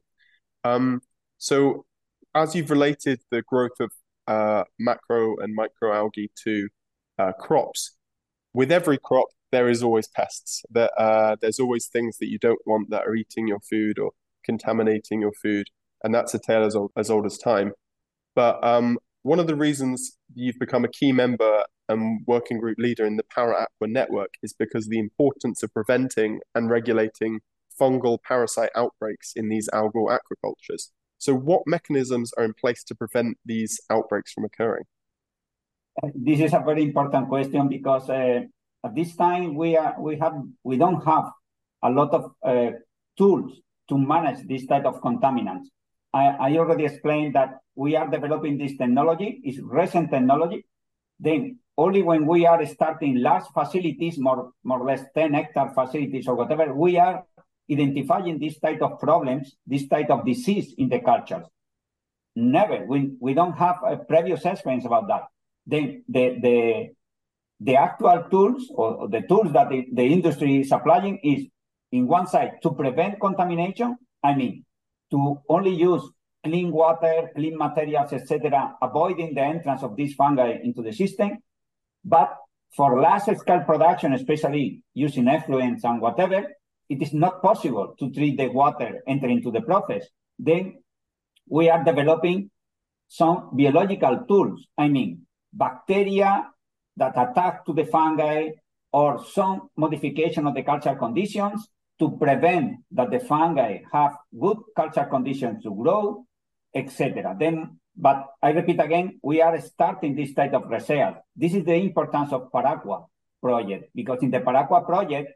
Um, 0.63 1.01
so, 1.38 1.86
as 2.36 2.53
you've 2.53 2.69
related 2.69 3.22
the 3.31 3.41
growth 3.43 3.79
of 3.79 3.91
uh, 4.27 4.63
macro 4.77 5.38
and 5.38 5.57
microalgae 5.57 6.29
to 6.43 6.67
uh, 7.17 7.31
crops, 7.31 7.95
with 8.53 8.72
every 8.72 8.98
crop 8.98 9.27
there 9.53 9.69
is 9.69 9.83
always 9.83 10.07
pests. 10.07 10.63
That 10.72 10.91
uh, 10.98 11.38
there's 11.39 11.60
always 11.60 11.86
things 11.86 12.17
that 12.17 12.29
you 12.29 12.39
don't 12.39 12.60
want 12.65 12.89
that 12.89 13.05
are 13.05 13.15
eating 13.15 13.48
your 13.48 13.60
food 13.60 14.00
or 14.00 14.12
contaminating 14.43 15.22
your 15.22 15.31
food, 15.31 15.67
and 16.03 16.13
that's 16.13 16.33
a 16.33 16.39
tale 16.39 16.63
as 16.63 16.75
old 16.75 16.91
as, 16.98 17.10
old 17.10 17.25
as 17.25 17.38
time. 17.38 17.74
But 18.36 18.63
um, 18.63 18.98
one 19.24 19.39
of 19.39 19.48
the 19.48 19.55
reasons 19.55 20.17
you've 20.33 20.60
become 20.60 20.83
a 20.83 20.89
key 20.89 21.12
member 21.12 21.63
and 21.89 22.22
working 22.27 22.60
group 22.60 22.77
leader 22.77 23.05
in 23.05 23.17
the 23.17 23.24
ParAqua 23.24 23.88
network 23.88 24.33
is 24.41 24.53
because 24.53 24.88
the 24.88 25.00
importance 25.00 25.63
of 25.63 25.74
preventing 25.74 26.39
and 26.55 26.69
regulating 26.69 27.39
fungal 27.79 28.17
parasite 28.22 28.69
outbreaks 28.75 29.33
in 29.36 29.50
these 29.50 29.69
algal 29.74 30.17
aquacultures. 30.17 30.89
So, 31.17 31.33
what 31.33 31.63
mechanisms 31.65 32.33
are 32.38 32.43
in 32.43 32.53
place 32.53 32.83
to 32.86 32.95
prevent 32.95 33.38
these 33.45 33.79
outbreaks 33.89 34.33
from 34.33 34.45
occurring? 34.45 34.83
This 36.15 36.39
is 36.39 36.53
a 36.53 36.60
very 36.60 36.83
important 36.83 37.29
question 37.29 37.69
because 37.69 38.10
uh, 38.10 38.41
at 38.83 38.95
this 38.95 39.15
time 39.15 39.55
we 39.55 39.77
are 39.77 39.95
we 40.00 40.17
have 40.17 40.33
we 40.63 40.77
don't 40.77 41.03
have 41.05 41.31
a 41.83 41.89
lot 41.89 42.12
of 42.12 42.31
uh, 42.43 42.72
tools 43.17 43.62
to 43.89 43.98
manage 43.98 44.48
this 44.48 44.65
type 44.65 44.86
of 44.86 45.01
contaminants. 45.01 45.67
I, 46.13 46.25
I 46.25 46.58
already 46.58 46.86
explained 46.86 47.36
that 47.36 47.60
we 47.75 47.96
are 47.96 48.08
developing 48.08 48.58
this 48.58 48.77
technology. 48.77 49.41
It's 49.43 49.60
recent 49.60 50.12
technology. 50.12 50.65
Then 51.20 51.60
only 51.77 52.03
when 52.03 52.27
we 52.27 52.46
are 52.46 52.63
starting 52.65 53.17
large 53.17 53.46
facilities, 53.53 54.20
more, 54.20 54.51
more 54.63 54.79
or 54.79 54.86
less 54.86 55.03
10 55.15 55.34
hectare 55.34 55.72
facilities 55.74 56.27
or 56.27 56.36
whatever, 56.36 56.74
we 56.74 56.98
are 56.98 57.24
identifying 57.72 58.38
this 58.38 58.60
type 58.60 58.82
of 58.82 59.00
problems, 59.00 59.55
this 59.65 59.88
type 59.88 60.10
of 60.10 60.25
disease 60.25 60.74
in 60.77 60.89
the 60.89 61.00
cultures. 61.00 61.46
Never. 62.36 62.86
We, 62.86 63.13
we 63.20 63.34
don't 63.34 63.58
have 63.58 63.77
a 63.86 63.98
previous 63.98 64.46
experience 64.46 64.86
about 64.86 65.08
that. 65.08 65.24
Then 65.65 66.03
the, 66.10 66.38
the, 66.41 66.89
the 67.60 67.75
actual 67.75 68.25
tools 68.29 68.70
or 68.74 69.08
the 69.08 69.22
tools 69.22 69.53
that 69.53 69.70
the, 69.70 69.88
the 69.91 70.03
industry 70.03 70.62
is 70.62 70.72
applying 70.72 71.17
is 71.24 71.48
in 71.91 72.08
one 72.08 72.27
side 72.27 72.62
to 72.63 72.72
prevent 72.72 73.20
contamination. 73.20 73.96
I 74.24 74.36
mean, 74.36 74.65
to 75.13 75.39
only 75.48 75.74
use 75.75 76.03
clean 76.43 76.72
water, 76.72 77.29
clean 77.36 77.55
materials, 77.58 78.12
etc., 78.12 78.75
avoiding 78.82 79.36
the 79.36 79.41
entrance 79.41 79.84
of 79.84 79.96
these 79.96 80.15
fungi 80.15 80.58
into 80.63 80.82
the 80.82 80.91
system. 80.91 81.38
But 82.03 82.36
for 82.75 83.00
large 83.00 83.24
scale 83.38 83.62
production, 83.62 84.13
especially 84.13 84.82
using 84.96 85.25
effluents 85.25 85.84
and 85.84 86.01
whatever, 86.01 86.43
it 86.89 87.01
is 87.01 87.13
not 87.13 87.41
possible 87.43 87.96
to 88.00 88.12
treat 88.12 88.38
the 88.38 88.48
water 88.48 89.01
entering 89.08 89.38
into 89.38 89.51
the 89.51 89.62
process. 89.62 90.03
Then 90.39 90.82
we 91.48 91.70
are 91.70 91.84
developing 91.84 92.50
some 93.08 93.51
biological 93.53 94.25
tools. 94.27 94.65
I 94.77 94.88
mean, 94.88 95.27
bacteria 95.53 96.48
that 96.98 97.13
attack 97.15 97.65
to 97.67 97.74
the 97.74 97.86
fungi 97.86 98.50
or 98.91 99.24
some 99.25 99.70
modification 99.77 100.48
of 100.48 100.55
the 100.55 100.63
culture 100.63 100.96
conditions 100.96 101.67
to 102.03 102.17
prevent 102.17 102.83
that 102.91 103.12
the 103.12 103.19
fungi 103.19 103.79
have 103.93 104.17
good 104.38 104.57
cultural 104.75 105.05
conditions 105.05 105.63
to 105.63 105.74
grow, 105.74 106.25
etc. 106.75 107.33
Then 107.39 107.79
but 107.95 108.25
I 108.41 108.50
repeat 108.50 108.81
again, 108.81 109.19
we 109.22 109.41
are 109.41 109.60
starting 109.62 110.15
this 110.15 110.33
type 110.33 110.53
of 110.53 110.67
research. 110.69 111.15
This 111.36 111.53
is 111.53 111.63
the 111.63 111.75
importance 111.75 112.33
of 112.33 112.51
Paraqua 112.51 113.05
project, 113.41 113.91
because 113.93 114.19
in 114.24 114.31
the 114.31 114.39
Paraqua 114.39 114.86
project, 114.86 115.31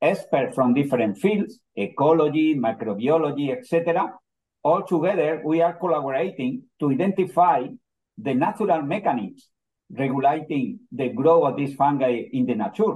experts 0.00 0.54
from 0.54 0.72
different 0.72 1.18
fields, 1.18 1.58
ecology, 1.74 2.54
microbiology, 2.54 3.50
etc., 3.50 4.14
all 4.62 4.82
together, 4.82 5.42
we 5.44 5.60
are 5.62 5.74
collaborating 5.74 6.62
to 6.80 6.90
identify 6.90 7.64
the 8.18 8.34
natural 8.34 8.82
mechanisms 8.82 9.48
regulating 9.90 10.80
the 10.92 11.08
growth 11.10 11.50
of 11.50 11.56
these 11.56 11.74
fungi 11.74 12.22
in 12.32 12.46
the 12.46 12.54
nature. 12.54 12.94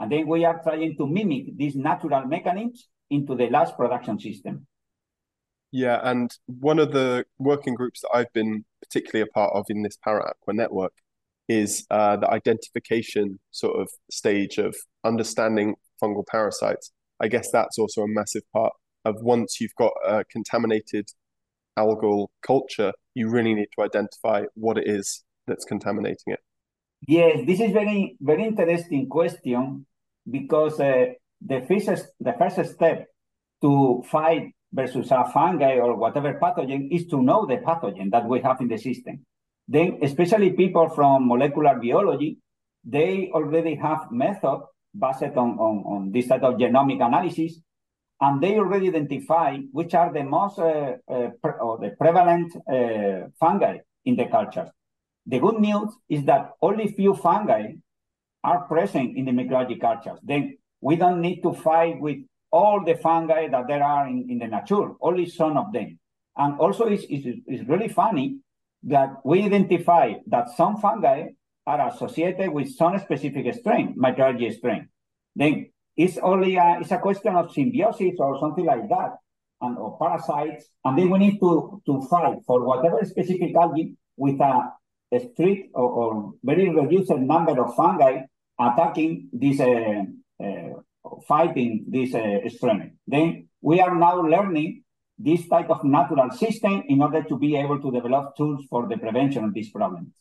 And 0.00 0.10
then 0.10 0.26
we 0.26 0.44
are 0.46 0.60
trying 0.62 0.96
to 0.96 1.06
mimic 1.06 1.56
these 1.56 1.76
natural 1.76 2.26
mechanisms 2.26 2.88
into 3.10 3.34
the 3.36 3.48
large 3.48 3.76
production 3.76 4.18
system. 4.18 4.66
Yeah, 5.72 6.00
and 6.02 6.30
one 6.46 6.78
of 6.78 6.92
the 6.92 7.26
working 7.38 7.74
groups 7.74 8.00
that 8.00 8.10
I've 8.12 8.32
been 8.32 8.64
particularly 8.82 9.28
a 9.28 9.32
part 9.32 9.52
of 9.54 9.66
in 9.68 9.82
this 9.82 9.98
ParAqua 10.04 10.54
network 10.54 10.92
is 11.48 11.86
uh, 11.90 12.16
the 12.16 12.30
identification 12.30 13.38
sort 13.50 13.78
of 13.78 13.90
stage 14.10 14.58
of 14.58 14.74
understanding 15.04 15.74
fungal 16.02 16.26
parasites. 16.26 16.92
I 17.20 17.28
guess 17.28 17.50
that's 17.50 17.78
also 17.78 18.02
a 18.02 18.08
massive 18.08 18.42
part 18.52 18.72
of 19.04 19.16
once 19.22 19.60
you've 19.60 19.74
got 19.76 19.92
a 20.06 20.24
contaminated 20.24 21.08
algal 21.78 22.28
culture, 22.42 22.92
you 23.14 23.28
really 23.28 23.54
need 23.54 23.68
to 23.76 23.84
identify 23.84 24.44
what 24.54 24.78
it 24.78 24.88
is 24.88 25.24
that's 25.46 25.64
contaminating 25.64 26.32
it. 26.32 26.40
Yes, 27.06 27.46
this 27.46 27.60
is 27.60 27.72
very 27.72 28.16
very 28.20 28.44
interesting 28.44 29.08
question 29.08 29.86
because 30.28 30.80
uh, 30.80 31.06
the 31.40 31.60
first 31.62 32.06
the 32.20 32.34
first 32.38 32.74
step 32.74 33.06
to 33.62 34.02
fight 34.10 34.52
versus 34.72 35.10
a 35.10 35.24
fungi 35.32 35.74
or 35.76 35.96
whatever 35.96 36.34
pathogen 36.34 36.90
is 36.90 37.06
to 37.06 37.22
know 37.22 37.46
the 37.46 37.56
pathogen 37.56 38.10
that 38.10 38.26
we 38.26 38.40
have 38.40 38.60
in 38.60 38.68
the 38.68 38.78
system. 38.78 39.24
Then, 39.66 39.98
especially 40.02 40.50
people 40.50 40.88
from 40.88 41.28
molecular 41.28 41.78
biology, 41.78 42.38
they 42.84 43.30
already 43.32 43.74
have 43.76 44.10
method 44.10 44.62
based 44.98 45.36
on, 45.36 45.58
on, 45.58 45.84
on 45.86 46.12
this 46.12 46.28
type 46.28 46.42
of 46.42 46.54
genomic 46.54 47.04
analysis, 47.04 47.60
and 48.20 48.40
they 48.40 48.58
already 48.58 48.88
identify 48.88 49.56
which 49.72 49.94
are 49.94 50.12
the 50.12 50.24
most 50.24 50.58
uh, 50.58 50.96
uh, 51.08 51.28
pre- 51.42 51.60
or 51.60 51.78
the 51.78 51.90
prevalent 51.98 52.54
uh, 52.68 53.28
fungi 53.38 53.78
in 54.04 54.16
the 54.16 54.26
culture. 54.26 54.70
The 55.26 55.38
good 55.38 55.60
news 55.60 55.94
is 56.08 56.24
that 56.24 56.52
only 56.60 56.88
few 56.88 57.14
fungi 57.14 57.74
are 58.42 58.62
present 58.66 59.16
in 59.16 59.24
the 59.24 59.32
microalgae 59.32 59.80
cultures. 59.80 60.18
Then 60.22 60.56
we 60.80 60.96
don't 60.96 61.20
need 61.20 61.42
to 61.42 61.52
fight 61.52 62.00
with 62.00 62.18
all 62.50 62.84
the 62.84 62.96
fungi 62.96 63.48
that 63.48 63.66
there 63.68 63.82
are 63.82 64.08
in, 64.08 64.26
in 64.28 64.38
the 64.38 64.46
nature, 64.46 64.92
only 65.00 65.26
some 65.26 65.56
of 65.56 65.72
them. 65.72 65.98
And 66.36 66.58
also, 66.58 66.86
it's, 66.86 67.04
it's, 67.08 67.38
it's 67.46 67.68
really 67.68 67.88
funny 67.88 68.38
that 68.84 69.10
we 69.24 69.42
identify 69.42 70.14
that 70.26 70.48
some 70.56 70.78
fungi 70.78 71.28
are 71.66 71.88
associated 71.88 72.50
with 72.50 72.74
some 72.74 72.98
specific 72.98 73.52
strain, 73.54 73.94
microalgae 73.96 74.56
strain. 74.56 74.88
Then 75.36 75.70
it's 75.96 76.18
only 76.18 76.56
a, 76.56 76.78
it's 76.80 76.90
a 76.90 76.98
question 76.98 77.36
of 77.36 77.52
symbiosis 77.52 78.14
or 78.18 78.38
something 78.40 78.64
like 78.64 78.88
that, 78.88 79.16
and 79.60 79.76
or 79.76 79.98
parasites. 79.98 80.64
And 80.84 80.98
then 80.98 81.10
we 81.10 81.18
need 81.18 81.38
to, 81.40 81.82
to 81.86 82.02
fight 82.08 82.38
for 82.46 82.64
whatever 82.64 83.04
specific 83.04 83.54
algae 83.54 83.94
with 84.16 84.40
a, 84.40 84.72
a 85.12 85.20
strict 85.20 85.70
or, 85.74 85.90
or, 85.90 86.32
very 86.42 86.68
reduced 86.70 87.10
number 87.10 87.60
of 87.62 87.74
fungi 87.74 88.22
attacking 88.58 89.28
this 89.32 89.60
uh, 89.60 90.02
uh, 90.44 90.80
fighting 91.26 91.84
this 91.88 92.14
uh, 92.14 92.38
strain. 92.48 92.98
Then 93.06 93.48
we 93.60 93.80
are 93.80 93.94
now 93.94 94.20
learning 94.20 94.84
this 95.18 95.46
type 95.48 95.68
of 95.68 95.84
natural 95.84 96.30
system 96.30 96.82
in 96.88 97.02
order 97.02 97.22
to 97.22 97.36
be 97.36 97.56
able 97.56 97.80
to 97.80 97.90
develop 97.90 98.36
tools 98.36 98.64
for 98.70 98.88
the 98.88 98.96
prevention 98.96 99.44
of 99.44 99.52
these 99.52 99.70
problems. 99.70 100.12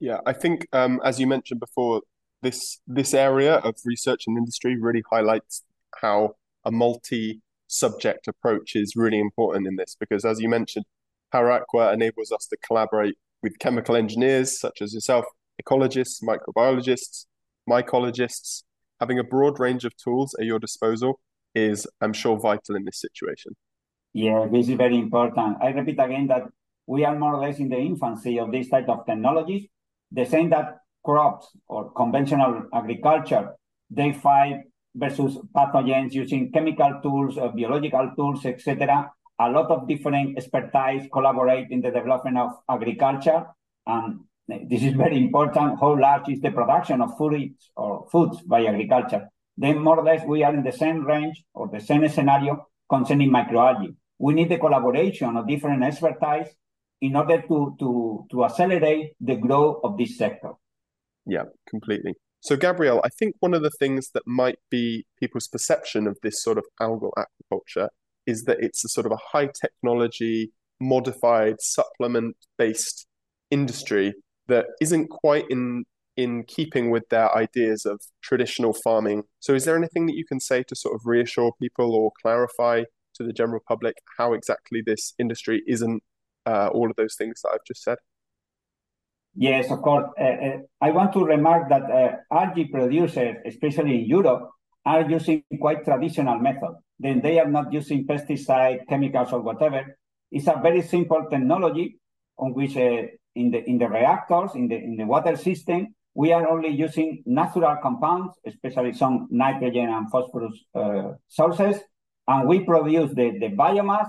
Yeah, 0.00 0.18
I 0.26 0.32
think 0.32 0.66
um, 0.72 1.00
as 1.04 1.20
you 1.20 1.26
mentioned 1.26 1.60
before, 1.60 2.02
this 2.42 2.80
this 2.86 3.14
area 3.14 3.56
of 3.56 3.76
research 3.84 4.24
and 4.26 4.36
industry 4.36 4.76
really 4.78 5.02
highlights 5.10 5.62
how 6.02 6.36
a 6.64 6.70
multi-subject 6.70 8.28
approach 8.28 8.76
is 8.76 8.94
really 8.94 9.18
important 9.18 9.66
in 9.66 9.76
this 9.76 9.96
because 9.98 10.24
as 10.24 10.40
you 10.40 10.48
mentioned, 10.48 10.84
ParAqua 11.32 11.94
enables 11.94 12.30
us 12.32 12.46
to 12.48 12.56
collaborate 12.66 13.16
with 13.42 13.58
chemical 13.58 13.96
engineers 13.96 14.58
such 14.58 14.82
as 14.82 14.94
yourself, 14.94 15.24
ecologists, 15.62 16.22
microbiologists, 16.22 17.26
mycologists. 17.68 18.62
Having 19.00 19.18
a 19.18 19.24
broad 19.24 19.60
range 19.60 19.84
of 19.84 19.96
tools 19.96 20.34
at 20.38 20.46
your 20.46 20.58
disposal 20.58 21.20
is, 21.54 21.86
I'm 22.00 22.12
sure, 22.12 22.38
vital 22.38 22.76
in 22.76 22.84
this 22.84 23.00
situation. 23.00 23.54
Yeah, 24.12 24.46
this 24.50 24.68
is 24.68 24.74
very 24.76 24.96
important. 24.96 25.58
I 25.60 25.68
repeat 25.68 26.00
again 26.00 26.26
that 26.28 26.44
we 26.86 27.04
are 27.04 27.18
more 27.18 27.34
or 27.34 27.40
less 27.40 27.58
in 27.58 27.68
the 27.68 27.76
infancy 27.76 28.38
of 28.38 28.52
this 28.52 28.70
type 28.70 28.88
of 28.88 29.04
technologies. 29.04 29.66
The 30.12 30.24
same 30.24 30.50
that 30.50 30.78
crops 31.04 31.48
or 31.68 31.90
conventional 31.92 32.62
agriculture, 32.72 33.54
they 33.90 34.12
fight 34.12 34.62
versus 34.94 35.38
pathogens 35.54 36.12
using 36.12 36.50
chemical 36.52 37.00
tools, 37.02 37.36
uh, 37.36 37.48
biological 37.48 38.12
tools, 38.16 38.44
etc. 38.46 39.10
A 39.38 39.50
lot 39.50 39.70
of 39.70 39.86
different 39.86 40.38
expertise 40.38 41.08
collaborate 41.12 41.70
in 41.70 41.80
the 41.80 41.90
development 41.90 42.38
of 42.38 42.52
agriculture. 42.68 43.46
And 43.86 44.20
this 44.48 44.82
is 44.82 44.94
very 44.94 45.18
important. 45.18 45.78
How 45.80 45.98
large 45.98 46.28
is 46.28 46.40
the 46.40 46.50
production 46.50 47.02
of 47.02 47.16
food 47.18 47.54
or 47.76 48.06
foods 48.10 48.40
by 48.42 48.64
agriculture? 48.64 49.28
Then 49.56 49.78
more 49.78 49.98
or 49.98 50.04
less 50.04 50.24
we 50.26 50.42
are 50.42 50.54
in 50.54 50.62
the 50.62 50.72
same 50.72 51.04
range 51.04 51.44
or 51.54 51.68
the 51.68 51.80
same 51.80 52.06
scenario 52.08 52.66
concerning 52.88 53.30
microalgae. 53.30 53.94
We 54.18 54.34
need 54.34 54.48
the 54.48 54.58
collaboration 54.58 55.36
of 55.36 55.46
different 55.46 55.82
expertise 55.82 56.48
in 57.00 57.16
order 57.16 57.42
to, 57.42 57.76
to, 57.78 58.26
to 58.30 58.44
accelerate 58.44 59.12
the 59.20 59.36
growth 59.36 59.80
of 59.84 59.98
this 59.98 60.16
sector. 60.16 60.52
Yeah, 61.26 61.44
completely. 61.68 62.14
So, 62.40 62.56
Gabriel, 62.56 63.00
I 63.04 63.08
think 63.08 63.34
one 63.40 63.54
of 63.54 63.62
the 63.62 63.70
things 63.70 64.10
that 64.14 64.22
might 64.26 64.58
be 64.70 65.04
people's 65.18 65.48
perception 65.48 66.06
of 66.06 66.16
this 66.22 66.42
sort 66.42 66.58
of 66.58 66.64
algal 66.80 67.10
aquaculture 67.18 67.88
is 68.26 68.44
that 68.44 68.58
it's 68.60 68.84
a 68.84 68.88
sort 68.88 69.06
of 69.06 69.12
a 69.12 69.18
high 69.32 69.48
technology, 69.60 70.52
modified, 70.80 71.60
supplement 71.60 72.36
based 72.58 73.06
industry 73.50 74.14
that 74.48 74.66
isn't 74.80 75.08
quite 75.08 75.44
in 75.50 75.84
in 76.16 76.42
keeping 76.44 76.90
with 76.90 77.06
their 77.10 77.34
ideas 77.36 77.84
of 77.84 78.00
traditional 78.22 78.72
farming. 78.72 79.22
So, 79.40 79.54
is 79.54 79.64
there 79.64 79.76
anything 79.76 80.06
that 80.06 80.16
you 80.16 80.24
can 80.24 80.40
say 80.40 80.62
to 80.62 80.74
sort 80.74 80.94
of 80.94 81.02
reassure 81.04 81.52
people 81.60 81.94
or 81.94 82.10
clarify 82.22 82.84
to 83.14 83.24
the 83.24 83.32
general 83.32 83.60
public 83.66 83.96
how 84.18 84.32
exactly 84.32 84.82
this 84.84 85.14
industry 85.18 85.62
isn't 85.66 86.02
uh, 86.46 86.68
all 86.68 86.90
of 86.90 86.96
those 86.96 87.16
things 87.16 87.40
that 87.42 87.50
I've 87.50 87.64
just 87.66 87.82
said? 87.82 87.98
Yes, 89.34 89.70
of 89.70 89.82
course. 89.82 90.06
Uh, 90.18 90.24
uh, 90.24 90.58
I 90.80 90.90
want 90.92 91.12
to 91.12 91.24
remark 91.24 91.68
that 91.68 91.90
uh, 91.90 92.16
algae 92.32 92.66
producers, 92.66 93.36
especially 93.44 94.00
in 94.00 94.06
Europe, 94.06 94.50
are 94.86 95.02
using 95.02 95.44
quite 95.60 95.84
traditional 95.84 96.38
methods. 96.38 96.76
Then 96.98 97.20
they 97.20 97.38
are 97.38 97.48
not 97.48 97.72
using 97.72 98.06
pesticide, 98.06 98.86
chemicals, 98.88 99.32
or 99.32 99.40
whatever. 99.40 99.96
It's 100.30 100.46
a 100.46 100.58
very 100.62 100.82
simple 100.82 101.26
technology 101.30 101.98
on 102.38 102.54
which, 102.54 102.76
uh, 102.76 103.02
in 103.34 103.50
the 103.50 103.62
in 103.68 103.78
the 103.78 103.88
reactors, 103.88 104.54
in 104.54 104.68
the 104.68 104.76
in 104.76 104.96
the 104.96 105.04
water 105.04 105.36
system, 105.36 105.94
we 106.14 106.32
are 106.32 106.48
only 106.48 106.70
using 106.70 107.22
natural 107.26 107.76
compounds, 107.82 108.34
especially 108.46 108.94
some 108.94 109.28
nitrogen 109.30 109.90
and 109.90 110.10
phosphorus 110.10 110.58
uh, 110.74 111.12
sources, 111.28 111.76
and 112.26 112.48
we 112.48 112.60
produce 112.60 113.14
the, 113.14 113.38
the 113.38 113.50
biomass, 113.50 114.08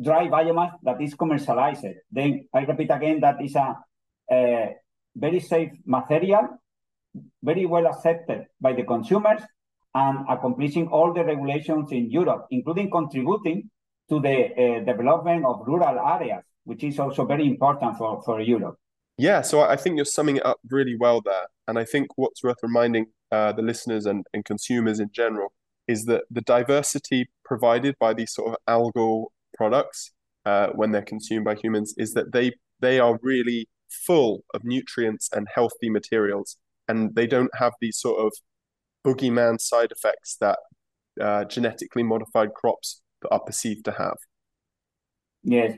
dry 0.00 0.28
biomass 0.28 0.72
that 0.82 1.00
is 1.00 1.14
commercialized. 1.14 1.86
Then 2.12 2.46
I 2.52 2.60
repeat 2.60 2.90
again 2.90 3.20
that 3.20 3.42
is 3.42 3.54
a, 3.56 3.74
a 4.30 4.74
very 5.16 5.40
safe 5.40 5.72
material, 5.86 6.48
very 7.42 7.64
well 7.64 7.86
accepted 7.86 8.44
by 8.60 8.74
the 8.74 8.82
consumers, 8.82 9.40
and 9.94 10.26
accomplishing 10.28 10.88
all 10.88 11.12
the 11.12 11.24
regulations 11.24 11.92
in 11.92 12.10
Europe, 12.10 12.46
including 12.50 12.90
contributing 12.90 13.70
to 14.08 14.20
the 14.20 14.52
uh, 14.52 14.84
development 14.84 15.44
of 15.44 15.66
rural 15.66 15.98
areas, 15.98 16.42
which 16.64 16.82
is 16.84 16.98
also 16.98 17.24
very 17.24 17.46
important 17.46 17.96
for, 17.96 18.22
for 18.22 18.40
Europe. 18.40 18.76
Yeah, 19.16 19.42
so 19.42 19.62
I 19.62 19.76
think 19.76 19.96
you're 19.96 20.04
summing 20.04 20.36
it 20.36 20.46
up 20.46 20.58
really 20.70 20.96
well 20.96 21.20
there. 21.20 21.46
And 21.68 21.78
I 21.78 21.84
think 21.84 22.08
what's 22.16 22.42
worth 22.42 22.56
reminding 22.62 23.06
uh, 23.30 23.52
the 23.52 23.62
listeners 23.62 24.06
and, 24.06 24.26
and 24.34 24.44
consumers 24.44 24.98
in 24.98 25.10
general 25.12 25.52
is 25.86 26.06
that 26.06 26.24
the 26.30 26.40
diversity 26.40 27.30
provided 27.44 27.94
by 28.00 28.14
these 28.14 28.32
sort 28.32 28.52
of 28.52 28.56
algal 28.68 29.26
products 29.56 30.12
uh, 30.44 30.68
when 30.68 30.90
they're 30.90 31.02
consumed 31.02 31.44
by 31.44 31.54
humans 31.54 31.94
is 31.96 32.12
that 32.14 32.32
they 32.32 32.52
they 32.80 32.98
are 32.98 33.18
really 33.22 33.68
full 33.88 34.44
of 34.52 34.64
nutrients 34.64 35.30
and 35.32 35.46
healthy 35.54 35.88
materials, 35.88 36.56
and 36.88 37.14
they 37.14 37.26
don't 37.26 37.54
have 37.54 37.72
these 37.80 37.98
sort 37.98 38.18
of 38.18 38.32
boogeyman 39.04 39.60
side 39.60 39.92
effects 39.92 40.36
that 40.40 40.58
uh, 41.20 41.44
genetically 41.44 42.02
modified 42.02 42.54
crops 42.54 43.02
are 43.30 43.40
perceived 43.40 43.84
to 43.84 43.92
have. 43.92 44.16
Yes, 45.42 45.76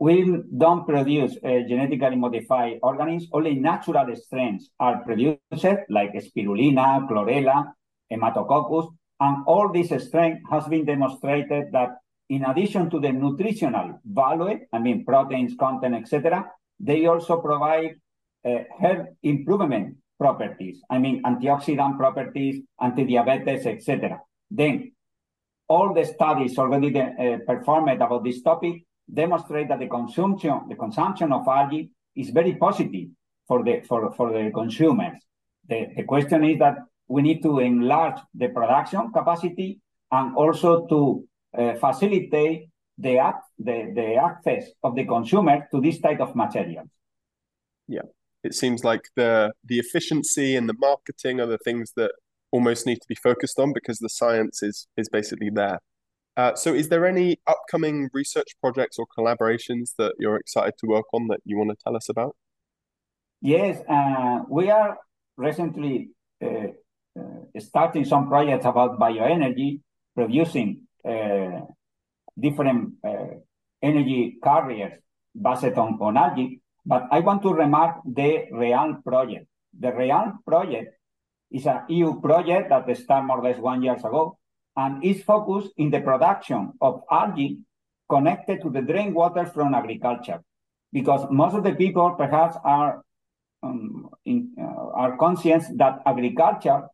we 0.00 0.38
don't 0.56 0.86
produce 0.86 1.36
uh, 1.44 1.60
genetically 1.68 2.16
modified 2.16 2.78
organisms. 2.82 3.28
Only 3.32 3.54
natural 3.54 4.14
strains 4.16 4.70
are 4.78 5.02
produced, 5.04 5.40
like 5.88 6.12
spirulina, 6.14 7.08
chlorella, 7.08 7.72
haematococcus, 8.12 8.88
and 9.20 9.44
all 9.46 9.72
this 9.72 9.90
strength 10.04 10.42
has 10.50 10.66
been 10.66 10.84
demonstrated 10.84 11.72
that 11.72 11.98
in 12.28 12.44
addition 12.44 12.90
to 12.90 13.00
the 13.00 13.12
nutritional 13.12 14.00
value, 14.04 14.60
I 14.72 14.78
mean 14.78 15.04
proteins, 15.04 15.54
content, 15.58 15.94
etc., 15.94 16.50
they 16.80 17.06
also 17.06 17.40
provide 17.40 17.96
uh, 18.44 18.58
health 18.78 19.06
improvement 19.22 19.96
properties. 20.18 20.80
I 20.90 20.98
mean 20.98 21.22
antioxidant 21.22 21.96
properties, 21.98 22.62
anti-diabetes, 22.80 23.66
etc. 23.66 24.20
Then 24.50 24.92
all 25.68 25.94
the 25.94 26.04
studies 26.04 26.58
already 26.58 26.90
de- 26.90 27.00
uh, 27.00 27.38
performed 27.46 27.90
about 27.90 28.24
this 28.24 28.42
topic 28.42 28.84
demonstrate 29.12 29.68
that 29.68 29.80
the 29.80 29.88
consumption 29.88 30.60
the 30.68 30.76
consumption 30.76 31.32
of 31.32 31.46
algae 31.46 31.90
is 32.16 32.30
very 32.30 32.54
positive 32.54 33.08
for 33.46 33.64
the 33.64 33.82
for, 33.88 34.12
for 34.14 34.32
the 34.32 34.50
consumers. 34.52 35.18
The, 35.68 35.88
the 35.96 36.02
question 36.04 36.44
is 36.44 36.58
that 36.58 36.76
we 37.08 37.22
need 37.22 37.42
to 37.42 37.58
enlarge 37.58 38.20
the 38.34 38.48
production 38.48 39.12
capacity 39.12 39.80
and 40.10 40.36
also 40.36 40.86
to 40.86 41.26
uh, 41.56 41.74
facilitate 41.74 42.68
the, 42.98 43.32
the, 43.58 43.92
the 43.94 44.14
access 44.16 44.70
of 44.82 44.94
the 44.94 45.04
consumer 45.04 45.66
to 45.70 45.80
this 45.80 46.00
type 46.00 46.20
of 46.20 46.34
materials. 46.36 46.88
Yeah, 47.88 48.02
it 48.44 48.54
seems 48.54 48.84
like 48.84 49.08
the 49.16 49.52
the 49.64 49.78
efficiency 49.78 50.54
and 50.54 50.68
the 50.68 50.76
marketing 50.78 51.40
are 51.40 51.46
the 51.46 51.58
things 51.58 51.92
that 51.96 52.12
almost 52.52 52.86
need 52.86 53.00
to 53.00 53.08
be 53.08 53.16
focused 53.16 53.58
on 53.58 53.72
because 53.72 53.98
the 53.98 54.08
science 54.08 54.62
is 54.62 54.86
is 54.96 55.08
basically 55.08 55.50
there. 55.50 55.80
Uh, 56.36 56.54
so, 56.54 56.74
is 56.74 56.88
there 56.88 57.06
any 57.06 57.38
upcoming 57.46 58.10
research 58.12 58.50
projects 58.60 58.98
or 58.98 59.06
collaborations 59.16 59.94
that 59.98 60.14
you're 60.18 60.36
excited 60.36 60.74
to 60.78 60.86
work 60.86 61.06
on 61.12 61.28
that 61.28 61.40
you 61.44 61.56
want 61.56 61.70
to 61.70 61.76
tell 61.82 61.96
us 61.96 62.08
about? 62.08 62.36
Yes, 63.40 63.82
uh, 63.88 64.40
we 64.48 64.70
are 64.70 64.98
recently 65.36 66.10
uh, 66.42 66.68
uh, 67.18 67.60
starting 67.60 68.04
some 68.04 68.28
projects 68.28 68.66
about 68.66 68.98
bioenergy, 68.98 69.80
producing 70.16 70.82
uh, 71.08 71.60
different 72.38 72.94
uh, 73.06 73.34
energy 73.80 74.36
carriers 74.42 75.00
based 75.40 75.76
on, 75.76 75.98
on 76.00 76.16
algae. 76.16 76.60
But 76.86 77.08
I 77.10 77.20
want 77.20 77.42
to 77.42 77.52
remark 77.52 77.96
the 78.04 78.46
REAL 78.52 78.98
project. 79.04 79.46
The 79.78 79.92
REAL 79.92 80.38
project 80.46 80.98
is 81.50 81.66
an 81.66 81.82
EU 81.88 82.20
project 82.20 82.68
that 82.68 82.96
started 82.96 83.26
more 83.26 83.38
or 83.38 83.44
less 83.44 83.58
one 83.58 83.82
year 83.82 83.94
ago 83.94 84.38
and 84.76 85.02
is 85.04 85.22
focused 85.22 85.72
in 85.76 85.90
the 85.90 86.00
production 86.00 86.72
of 86.80 87.02
algae 87.10 87.58
connected 88.10 88.60
to 88.62 88.70
the 88.70 88.82
drain 88.82 89.14
water 89.14 89.46
from 89.46 89.74
agriculture. 89.74 90.42
Because 90.92 91.26
most 91.30 91.54
of 91.54 91.64
the 91.64 91.74
people 91.74 92.10
perhaps 92.10 92.56
are 92.64 93.02
um, 93.62 94.10
in, 94.24 94.52
uh, 94.60 94.90
are 94.94 95.16
conscious 95.16 95.64
that 95.76 96.00
agriculture 96.04 96.88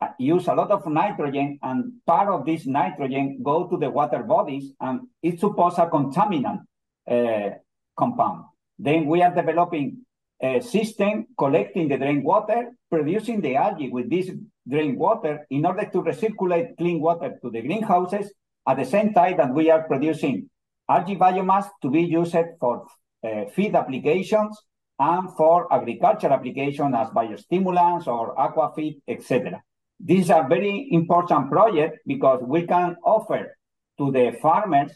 uh, 0.00 0.08
use 0.18 0.48
a 0.48 0.54
lot 0.54 0.70
of 0.70 0.86
nitrogen 0.86 1.58
and 1.62 1.92
part 2.04 2.28
of 2.28 2.44
this 2.44 2.66
nitrogen 2.66 3.40
go 3.42 3.66
to 3.68 3.76
the 3.76 3.88
water 3.88 4.22
bodies 4.22 4.72
and 4.80 5.00
it's 5.22 5.40
supposed 5.40 5.78
a 5.78 5.86
contaminant 5.86 6.60
uh, 7.08 7.56
compound. 7.96 8.44
Then 8.78 9.06
we 9.06 9.22
are 9.22 9.34
developing 9.34 10.04
a 10.42 10.60
system 10.60 11.26
collecting 11.38 11.88
the 11.88 11.96
drain 11.96 12.22
water, 12.22 12.72
producing 12.90 13.40
the 13.40 13.56
algae 13.56 13.88
with 13.88 14.10
this 14.10 14.30
drain 14.68 14.96
water 14.98 15.46
in 15.50 15.64
order 15.64 15.86
to 15.86 16.02
recirculate 16.02 16.76
clean 16.76 17.00
water 17.00 17.38
to 17.42 17.50
the 17.50 17.62
greenhouses 17.62 18.32
at 18.68 18.76
the 18.76 18.84
same 18.84 19.14
time 19.14 19.36
that 19.36 19.54
we 19.54 19.70
are 19.70 19.84
producing 19.84 20.50
algae 20.88 21.16
biomass 21.16 21.66
to 21.82 21.90
be 21.90 22.02
used 22.02 22.36
for 22.60 22.86
uh, 23.24 23.44
feed 23.54 23.74
applications 23.74 24.56
and 24.98 25.28
for 25.36 25.72
agriculture 25.72 26.32
application 26.32 26.94
as 26.94 27.08
biostimulants 27.08 28.06
or 28.06 28.38
aqua 28.38 28.72
feed, 28.74 29.00
etc. 29.08 29.62
This 29.98 30.24
is 30.24 30.30
a 30.30 30.46
very 30.48 30.88
important 30.92 31.50
project 31.50 31.98
because 32.06 32.42
we 32.42 32.66
can 32.66 32.96
offer 33.04 33.56
to 33.98 34.12
the 34.12 34.36
farmers 34.40 34.92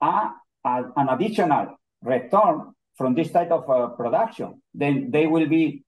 a, 0.00 0.30
a, 0.64 0.84
an 0.96 1.08
additional 1.08 1.76
return 2.02 2.74
from 2.96 3.14
this 3.14 3.30
type 3.30 3.50
of 3.50 3.68
uh, 3.68 3.88
production. 3.88 4.62
Then 4.74 5.10
they 5.10 5.26
will 5.26 5.48
be 5.48 5.84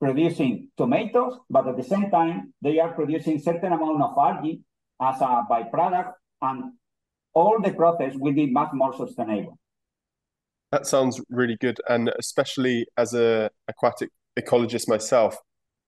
producing 0.00 0.68
tomatoes, 0.76 1.38
but 1.48 1.66
at 1.66 1.76
the 1.76 1.82
same 1.84 2.10
time, 2.10 2.52
they 2.62 2.78
are 2.78 2.92
producing 2.92 3.38
certain 3.38 3.72
amount 3.72 4.02
of 4.02 4.16
algae 4.16 4.62
as 5.00 5.20
a 5.20 5.44
byproduct, 5.50 6.12
and 6.42 6.72
all 7.34 7.60
the 7.62 7.72
process 7.72 8.14
will 8.16 8.32
be 8.32 8.46
much 8.46 8.70
more 8.72 8.94
sustainable. 8.94 9.58
That 10.72 10.86
sounds 10.86 11.20
really 11.30 11.56
good, 11.56 11.80
and 11.88 12.10
especially 12.18 12.86
as 12.96 13.14
a 13.14 13.50
aquatic 13.68 14.10
ecologist 14.38 14.88
myself, 14.88 15.36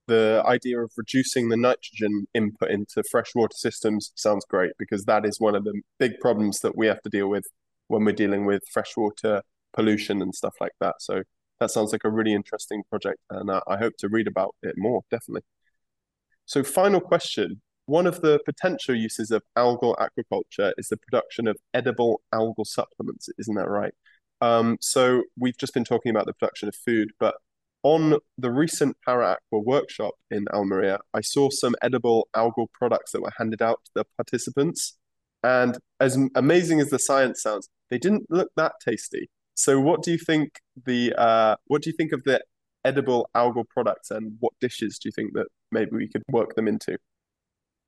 the 0.06 0.42
idea 0.46 0.80
of 0.80 0.90
reducing 0.96 1.48
the 1.48 1.56
nitrogen 1.56 2.26
input 2.34 2.70
into 2.70 3.02
freshwater 3.10 3.54
systems 3.54 4.12
sounds 4.14 4.44
great 4.48 4.72
because 4.78 5.04
that 5.04 5.26
is 5.26 5.38
one 5.38 5.54
of 5.54 5.64
the 5.64 5.82
big 5.98 6.18
problems 6.18 6.60
that 6.60 6.76
we 6.76 6.86
have 6.86 7.02
to 7.02 7.10
deal 7.10 7.28
with 7.28 7.44
when 7.88 8.04
we're 8.04 8.12
dealing 8.12 8.46
with 8.46 8.62
freshwater 8.72 9.42
pollution 9.74 10.22
and 10.22 10.34
stuff 10.34 10.54
like 10.60 10.72
that. 10.80 10.96
So 11.00 11.22
that 11.60 11.70
sounds 11.70 11.92
like 11.92 12.04
a 12.04 12.10
really 12.10 12.34
interesting 12.34 12.82
project, 12.88 13.18
and 13.30 13.50
uh, 13.50 13.60
I 13.66 13.76
hope 13.76 13.94
to 13.98 14.08
read 14.08 14.26
about 14.28 14.54
it 14.62 14.74
more, 14.76 15.02
definitely. 15.10 15.42
So, 16.46 16.62
final 16.62 17.00
question. 17.00 17.60
One 17.86 18.06
of 18.06 18.20
the 18.20 18.38
potential 18.44 18.94
uses 18.94 19.30
of 19.30 19.42
algal 19.56 19.96
aquaculture 19.96 20.72
is 20.78 20.88
the 20.88 20.98
production 20.98 21.48
of 21.48 21.56
edible 21.74 22.20
algal 22.34 22.66
supplements. 22.66 23.28
Isn't 23.38 23.54
that 23.56 23.68
right? 23.68 23.94
Um, 24.40 24.78
so, 24.80 25.24
we've 25.38 25.58
just 25.58 25.74
been 25.74 25.84
talking 25.84 26.10
about 26.10 26.26
the 26.26 26.32
production 26.32 26.68
of 26.68 26.76
food, 26.76 27.10
but 27.18 27.36
on 27.82 28.18
the 28.36 28.50
recent 28.50 28.96
ParAqua 29.06 29.36
workshop 29.50 30.14
in 30.30 30.46
Almeria, 30.52 30.98
I 31.14 31.20
saw 31.22 31.50
some 31.50 31.74
edible 31.82 32.28
algal 32.36 32.66
products 32.72 33.12
that 33.12 33.22
were 33.22 33.32
handed 33.36 33.62
out 33.62 33.80
to 33.86 33.90
the 33.94 34.04
participants. 34.16 34.96
And 35.42 35.78
as 36.00 36.18
amazing 36.34 36.80
as 36.80 36.90
the 36.90 36.98
science 36.98 37.42
sounds, 37.42 37.68
they 37.88 37.98
didn't 37.98 38.26
look 38.30 38.50
that 38.56 38.72
tasty. 38.84 39.30
So, 39.58 39.80
what 39.80 40.02
do 40.04 40.12
you 40.12 40.18
think 40.18 40.60
the 40.86 41.12
uh, 41.18 41.56
what 41.66 41.82
do 41.82 41.90
you 41.90 41.96
think 41.96 42.12
of 42.12 42.22
the 42.22 42.40
edible 42.84 43.28
algal 43.34 43.64
products, 43.68 44.12
and 44.12 44.36
what 44.38 44.52
dishes 44.60 45.00
do 45.00 45.08
you 45.08 45.12
think 45.12 45.32
that 45.34 45.48
maybe 45.72 45.96
we 45.96 46.06
could 46.06 46.22
work 46.30 46.54
them 46.54 46.68
into? 46.68 46.96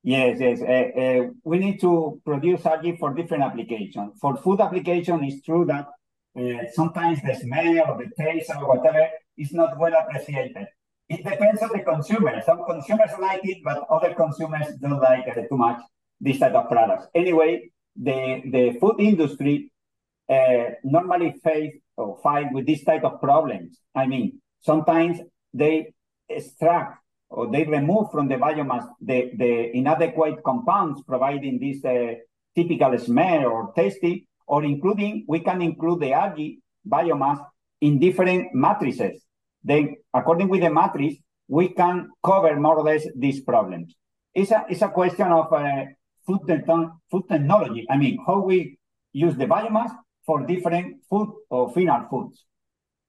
Yes, 0.03 0.37
yes. 0.41 0.61
Uh, 0.61 0.99
uh, 0.99 1.29
we 1.45 1.59
need 1.59 1.79
to 1.79 2.21
produce 2.25 2.65
algae 2.65 2.97
for 2.97 3.13
different 3.13 3.43
applications. 3.43 4.19
For 4.19 4.35
food 4.35 4.59
application, 4.59 5.23
it's 5.23 5.41
true 5.43 5.63
that 5.65 5.87
uh, 6.37 6.65
sometimes 6.73 7.21
the 7.21 7.35
smell 7.35 7.79
or 7.87 8.03
the 8.03 8.09
taste 8.21 8.51
or 8.53 8.67
whatever 8.67 9.07
is 9.37 9.53
not 9.53 9.79
well 9.79 9.93
appreciated. 9.93 10.67
It 11.07 11.23
depends 11.23 11.61
on 11.61 11.69
the 11.71 11.83
consumer. 11.83 12.41
Some 12.45 12.65
consumers 12.65 13.11
like 13.17 13.45
it, 13.45 13.59
but 13.63 13.85
other 13.89 14.13
consumers 14.13 14.67
don't 14.81 14.99
like 14.99 15.25
it 15.25 15.47
too 15.49 15.57
much. 15.57 15.79
This 16.19 16.39
type 16.39 16.53
of 16.53 16.67
products. 16.67 17.07
Anyway, 17.15 17.71
the 17.95 18.41
the 18.51 18.77
food 18.77 18.97
industry 18.99 19.71
uh, 20.31 20.63
normally 20.83 21.35
face 21.43 21.75
or 21.97 22.17
fight 22.23 22.47
with 22.53 22.65
this 22.65 22.83
type 22.83 23.03
of 23.03 23.19
problems. 23.21 23.77
I 23.93 24.07
mean, 24.07 24.41
sometimes 24.61 25.19
they 25.53 25.93
extract 26.29 26.99
or 27.29 27.49
they 27.51 27.63
remove 27.63 28.11
from 28.11 28.27
the 28.27 28.35
biomass 28.35 28.87
the, 29.01 29.31
the 29.37 29.75
inadequate 29.75 30.43
compounds 30.43 31.01
providing 31.03 31.59
this 31.59 31.83
uh, 31.85 32.15
typical 32.55 32.97
smell 32.97 33.45
or 33.45 33.73
tasty, 33.73 34.27
or 34.47 34.63
including, 34.63 35.25
we 35.27 35.39
can 35.39 35.61
include 35.61 36.01
the 36.01 36.11
algae 36.11 36.59
biomass 36.87 37.39
in 37.79 37.99
different 37.99 38.53
matrices. 38.53 39.23
Then, 39.63 39.95
according 40.13 40.49
with 40.49 40.61
the 40.61 40.69
matrix, 40.69 41.15
we 41.47 41.69
can 41.69 42.09
cover 42.23 42.59
more 42.59 42.77
or 42.77 42.83
less 42.83 43.07
these 43.15 43.41
problems. 43.41 43.95
It's 44.33 44.51
a, 44.51 44.65
it's 44.69 44.81
a 44.81 44.89
question 44.89 45.27
of 45.27 45.51
uh, 45.53 45.85
food, 46.25 46.41
te- 46.47 46.87
food 47.09 47.23
technology. 47.29 47.85
I 47.89 47.97
mean, 47.97 48.19
how 48.25 48.41
we 48.41 48.77
use 49.13 49.35
the 49.35 49.45
biomass 49.45 49.91
for 50.31 50.45
different 50.45 50.95
food 51.09 51.29
or 51.49 51.69
final 51.73 52.07
foods. 52.09 52.45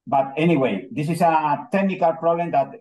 But 0.09 0.33
anyway, 0.37 0.89
this 0.91 1.09
is 1.09 1.21
a 1.21 1.69
technical 1.71 2.15
problem 2.15 2.51
that 2.51 2.73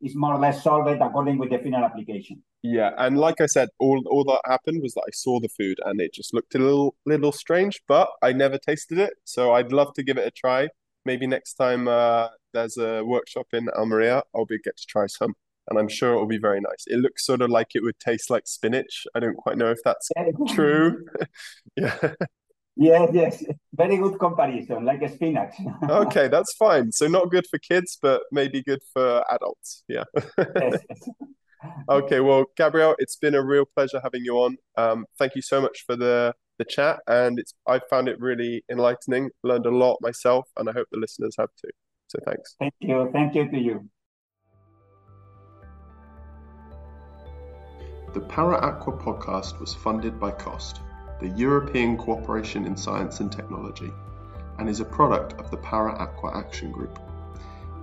is 0.00 0.14
more 0.14 0.34
or 0.34 0.38
less 0.38 0.62
solved 0.62 1.00
according 1.02 1.36
with 1.38 1.50
the 1.50 1.58
final 1.58 1.84
application. 1.84 2.44
Yeah, 2.62 2.92
and 2.96 3.18
like 3.18 3.40
I 3.40 3.46
said, 3.46 3.70
all 3.80 4.00
all 4.08 4.22
that 4.24 4.42
happened 4.44 4.80
was 4.82 4.94
that 4.94 5.06
I 5.08 5.10
saw 5.12 5.40
the 5.40 5.48
food 5.48 5.78
and 5.84 6.00
it 6.00 6.14
just 6.14 6.32
looked 6.32 6.54
a 6.54 6.58
little 6.58 6.94
little 7.04 7.32
strange, 7.32 7.80
but 7.88 8.08
I 8.22 8.32
never 8.32 8.58
tasted 8.58 8.98
it, 8.98 9.14
so 9.24 9.52
I'd 9.54 9.72
love 9.72 9.92
to 9.94 10.04
give 10.04 10.18
it 10.18 10.26
a 10.28 10.30
try. 10.30 10.68
Maybe 11.04 11.26
next 11.26 11.54
time 11.54 11.88
uh, 11.88 12.28
there's 12.52 12.76
a 12.76 13.02
workshop 13.04 13.48
in 13.52 13.68
Almeria, 13.70 14.22
I'll 14.34 14.46
be 14.46 14.58
get 14.60 14.76
to 14.76 14.86
try 14.86 15.06
some, 15.08 15.34
and 15.68 15.80
I'm 15.80 15.88
sure 15.88 16.12
it 16.12 16.18
will 16.18 16.26
be 16.38 16.38
very 16.38 16.60
nice. 16.60 16.84
It 16.86 16.98
looks 17.00 17.26
sort 17.26 17.42
of 17.42 17.50
like 17.50 17.68
it 17.74 17.82
would 17.82 17.98
taste 17.98 18.30
like 18.30 18.46
spinach. 18.46 19.06
I 19.16 19.18
don't 19.18 19.36
quite 19.36 19.58
know 19.58 19.72
if 19.72 19.80
that's 19.84 20.08
true. 20.54 21.04
yeah. 21.76 22.14
Yes, 22.80 23.10
yes. 23.12 23.44
Very 23.78 23.96
good 23.96 24.18
comparison, 24.18 24.84
like 24.84 25.02
a 25.02 25.08
spinach. 25.08 25.54
okay, 25.88 26.26
that's 26.26 26.52
fine. 26.54 26.90
So 26.90 27.06
not 27.06 27.30
good 27.30 27.46
for 27.48 27.58
kids, 27.60 27.96
but 28.02 28.22
maybe 28.32 28.60
good 28.60 28.80
for 28.92 29.24
adults. 29.32 29.84
Yeah. 29.86 30.02
yes, 30.36 30.82
yes. 30.90 31.08
Okay, 31.88 32.18
well, 32.18 32.46
Gabriel, 32.56 32.96
it's 32.98 33.14
been 33.14 33.36
a 33.36 33.44
real 33.44 33.64
pleasure 33.76 34.00
having 34.02 34.24
you 34.24 34.34
on. 34.38 34.56
Um, 34.76 35.06
thank 35.16 35.36
you 35.36 35.42
so 35.42 35.60
much 35.60 35.84
for 35.86 35.94
the 35.94 36.34
the 36.58 36.64
chat, 36.64 36.98
and 37.06 37.38
it's 37.38 37.54
I 37.68 37.80
found 37.88 38.08
it 38.08 38.20
really 38.20 38.64
enlightening. 38.68 39.30
Learned 39.44 39.66
a 39.66 39.70
lot 39.70 39.98
myself, 40.00 40.48
and 40.56 40.68
I 40.68 40.72
hope 40.72 40.88
the 40.90 40.98
listeners 40.98 41.36
have 41.38 41.50
too. 41.64 41.70
So 42.08 42.18
thanks. 42.26 42.56
Thank 42.58 42.74
you. 42.80 43.08
Thank 43.12 43.36
you 43.36 43.48
to 43.48 43.58
you. 43.58 43.88
The 48.12 48.20
ParAqua 48.20 49.00
podcast 49.00 49.60
was 49.60 49.72
funded 49.74 50.18
by 50.18 50.32
COST 50.32 50.80
the 51.20 51.28
European 51.28 51.96
Cooperation 51.96 52.64
in 52.64 52.76
Science 52.76 53.20
and 53.20 53.32
Technology, 53.32 53.92
and 54.58 54.68
is 54.68 54.80
a 54.80 54.84
product 54.84 55.40
of 55.40 55.50
the 55.50 55.56
ParAqua 55.56 56.36
Action 56.36 56.70
Group. 56.70 56.98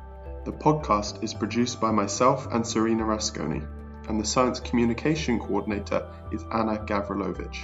The 0.45 0.53
podcast 0.53 1.23
is 1.23 1.35
produced 1.35 1.81
by 1.81 1.91
myself 1.91 2.53
and 2.53 2.67
Serena 2.67 3.05
Rasconi, 3.05 3.67
and 4.09 4.21
the 4.21 4.25
science 4.25 4.61
communication 4.61 5.39
coordinator 5.39 6.09
is 6.33 6.45
Ana 6.53 6.79
Gavrilović. 6.79 7.57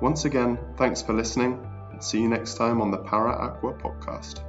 Once 0.00 0.24
again, 0.24 0.58
thanks 0.76 1.02
for 1.02 1.12
listening 1.12 1.60
See 2.02 2.20
you 2.20 2.28
next 2.28 2.54
time 2.54 2.80
on 2.82 2.90
the 2.90 2.98
ParAqua 2.98 3.80
podcast. 3.80 4.40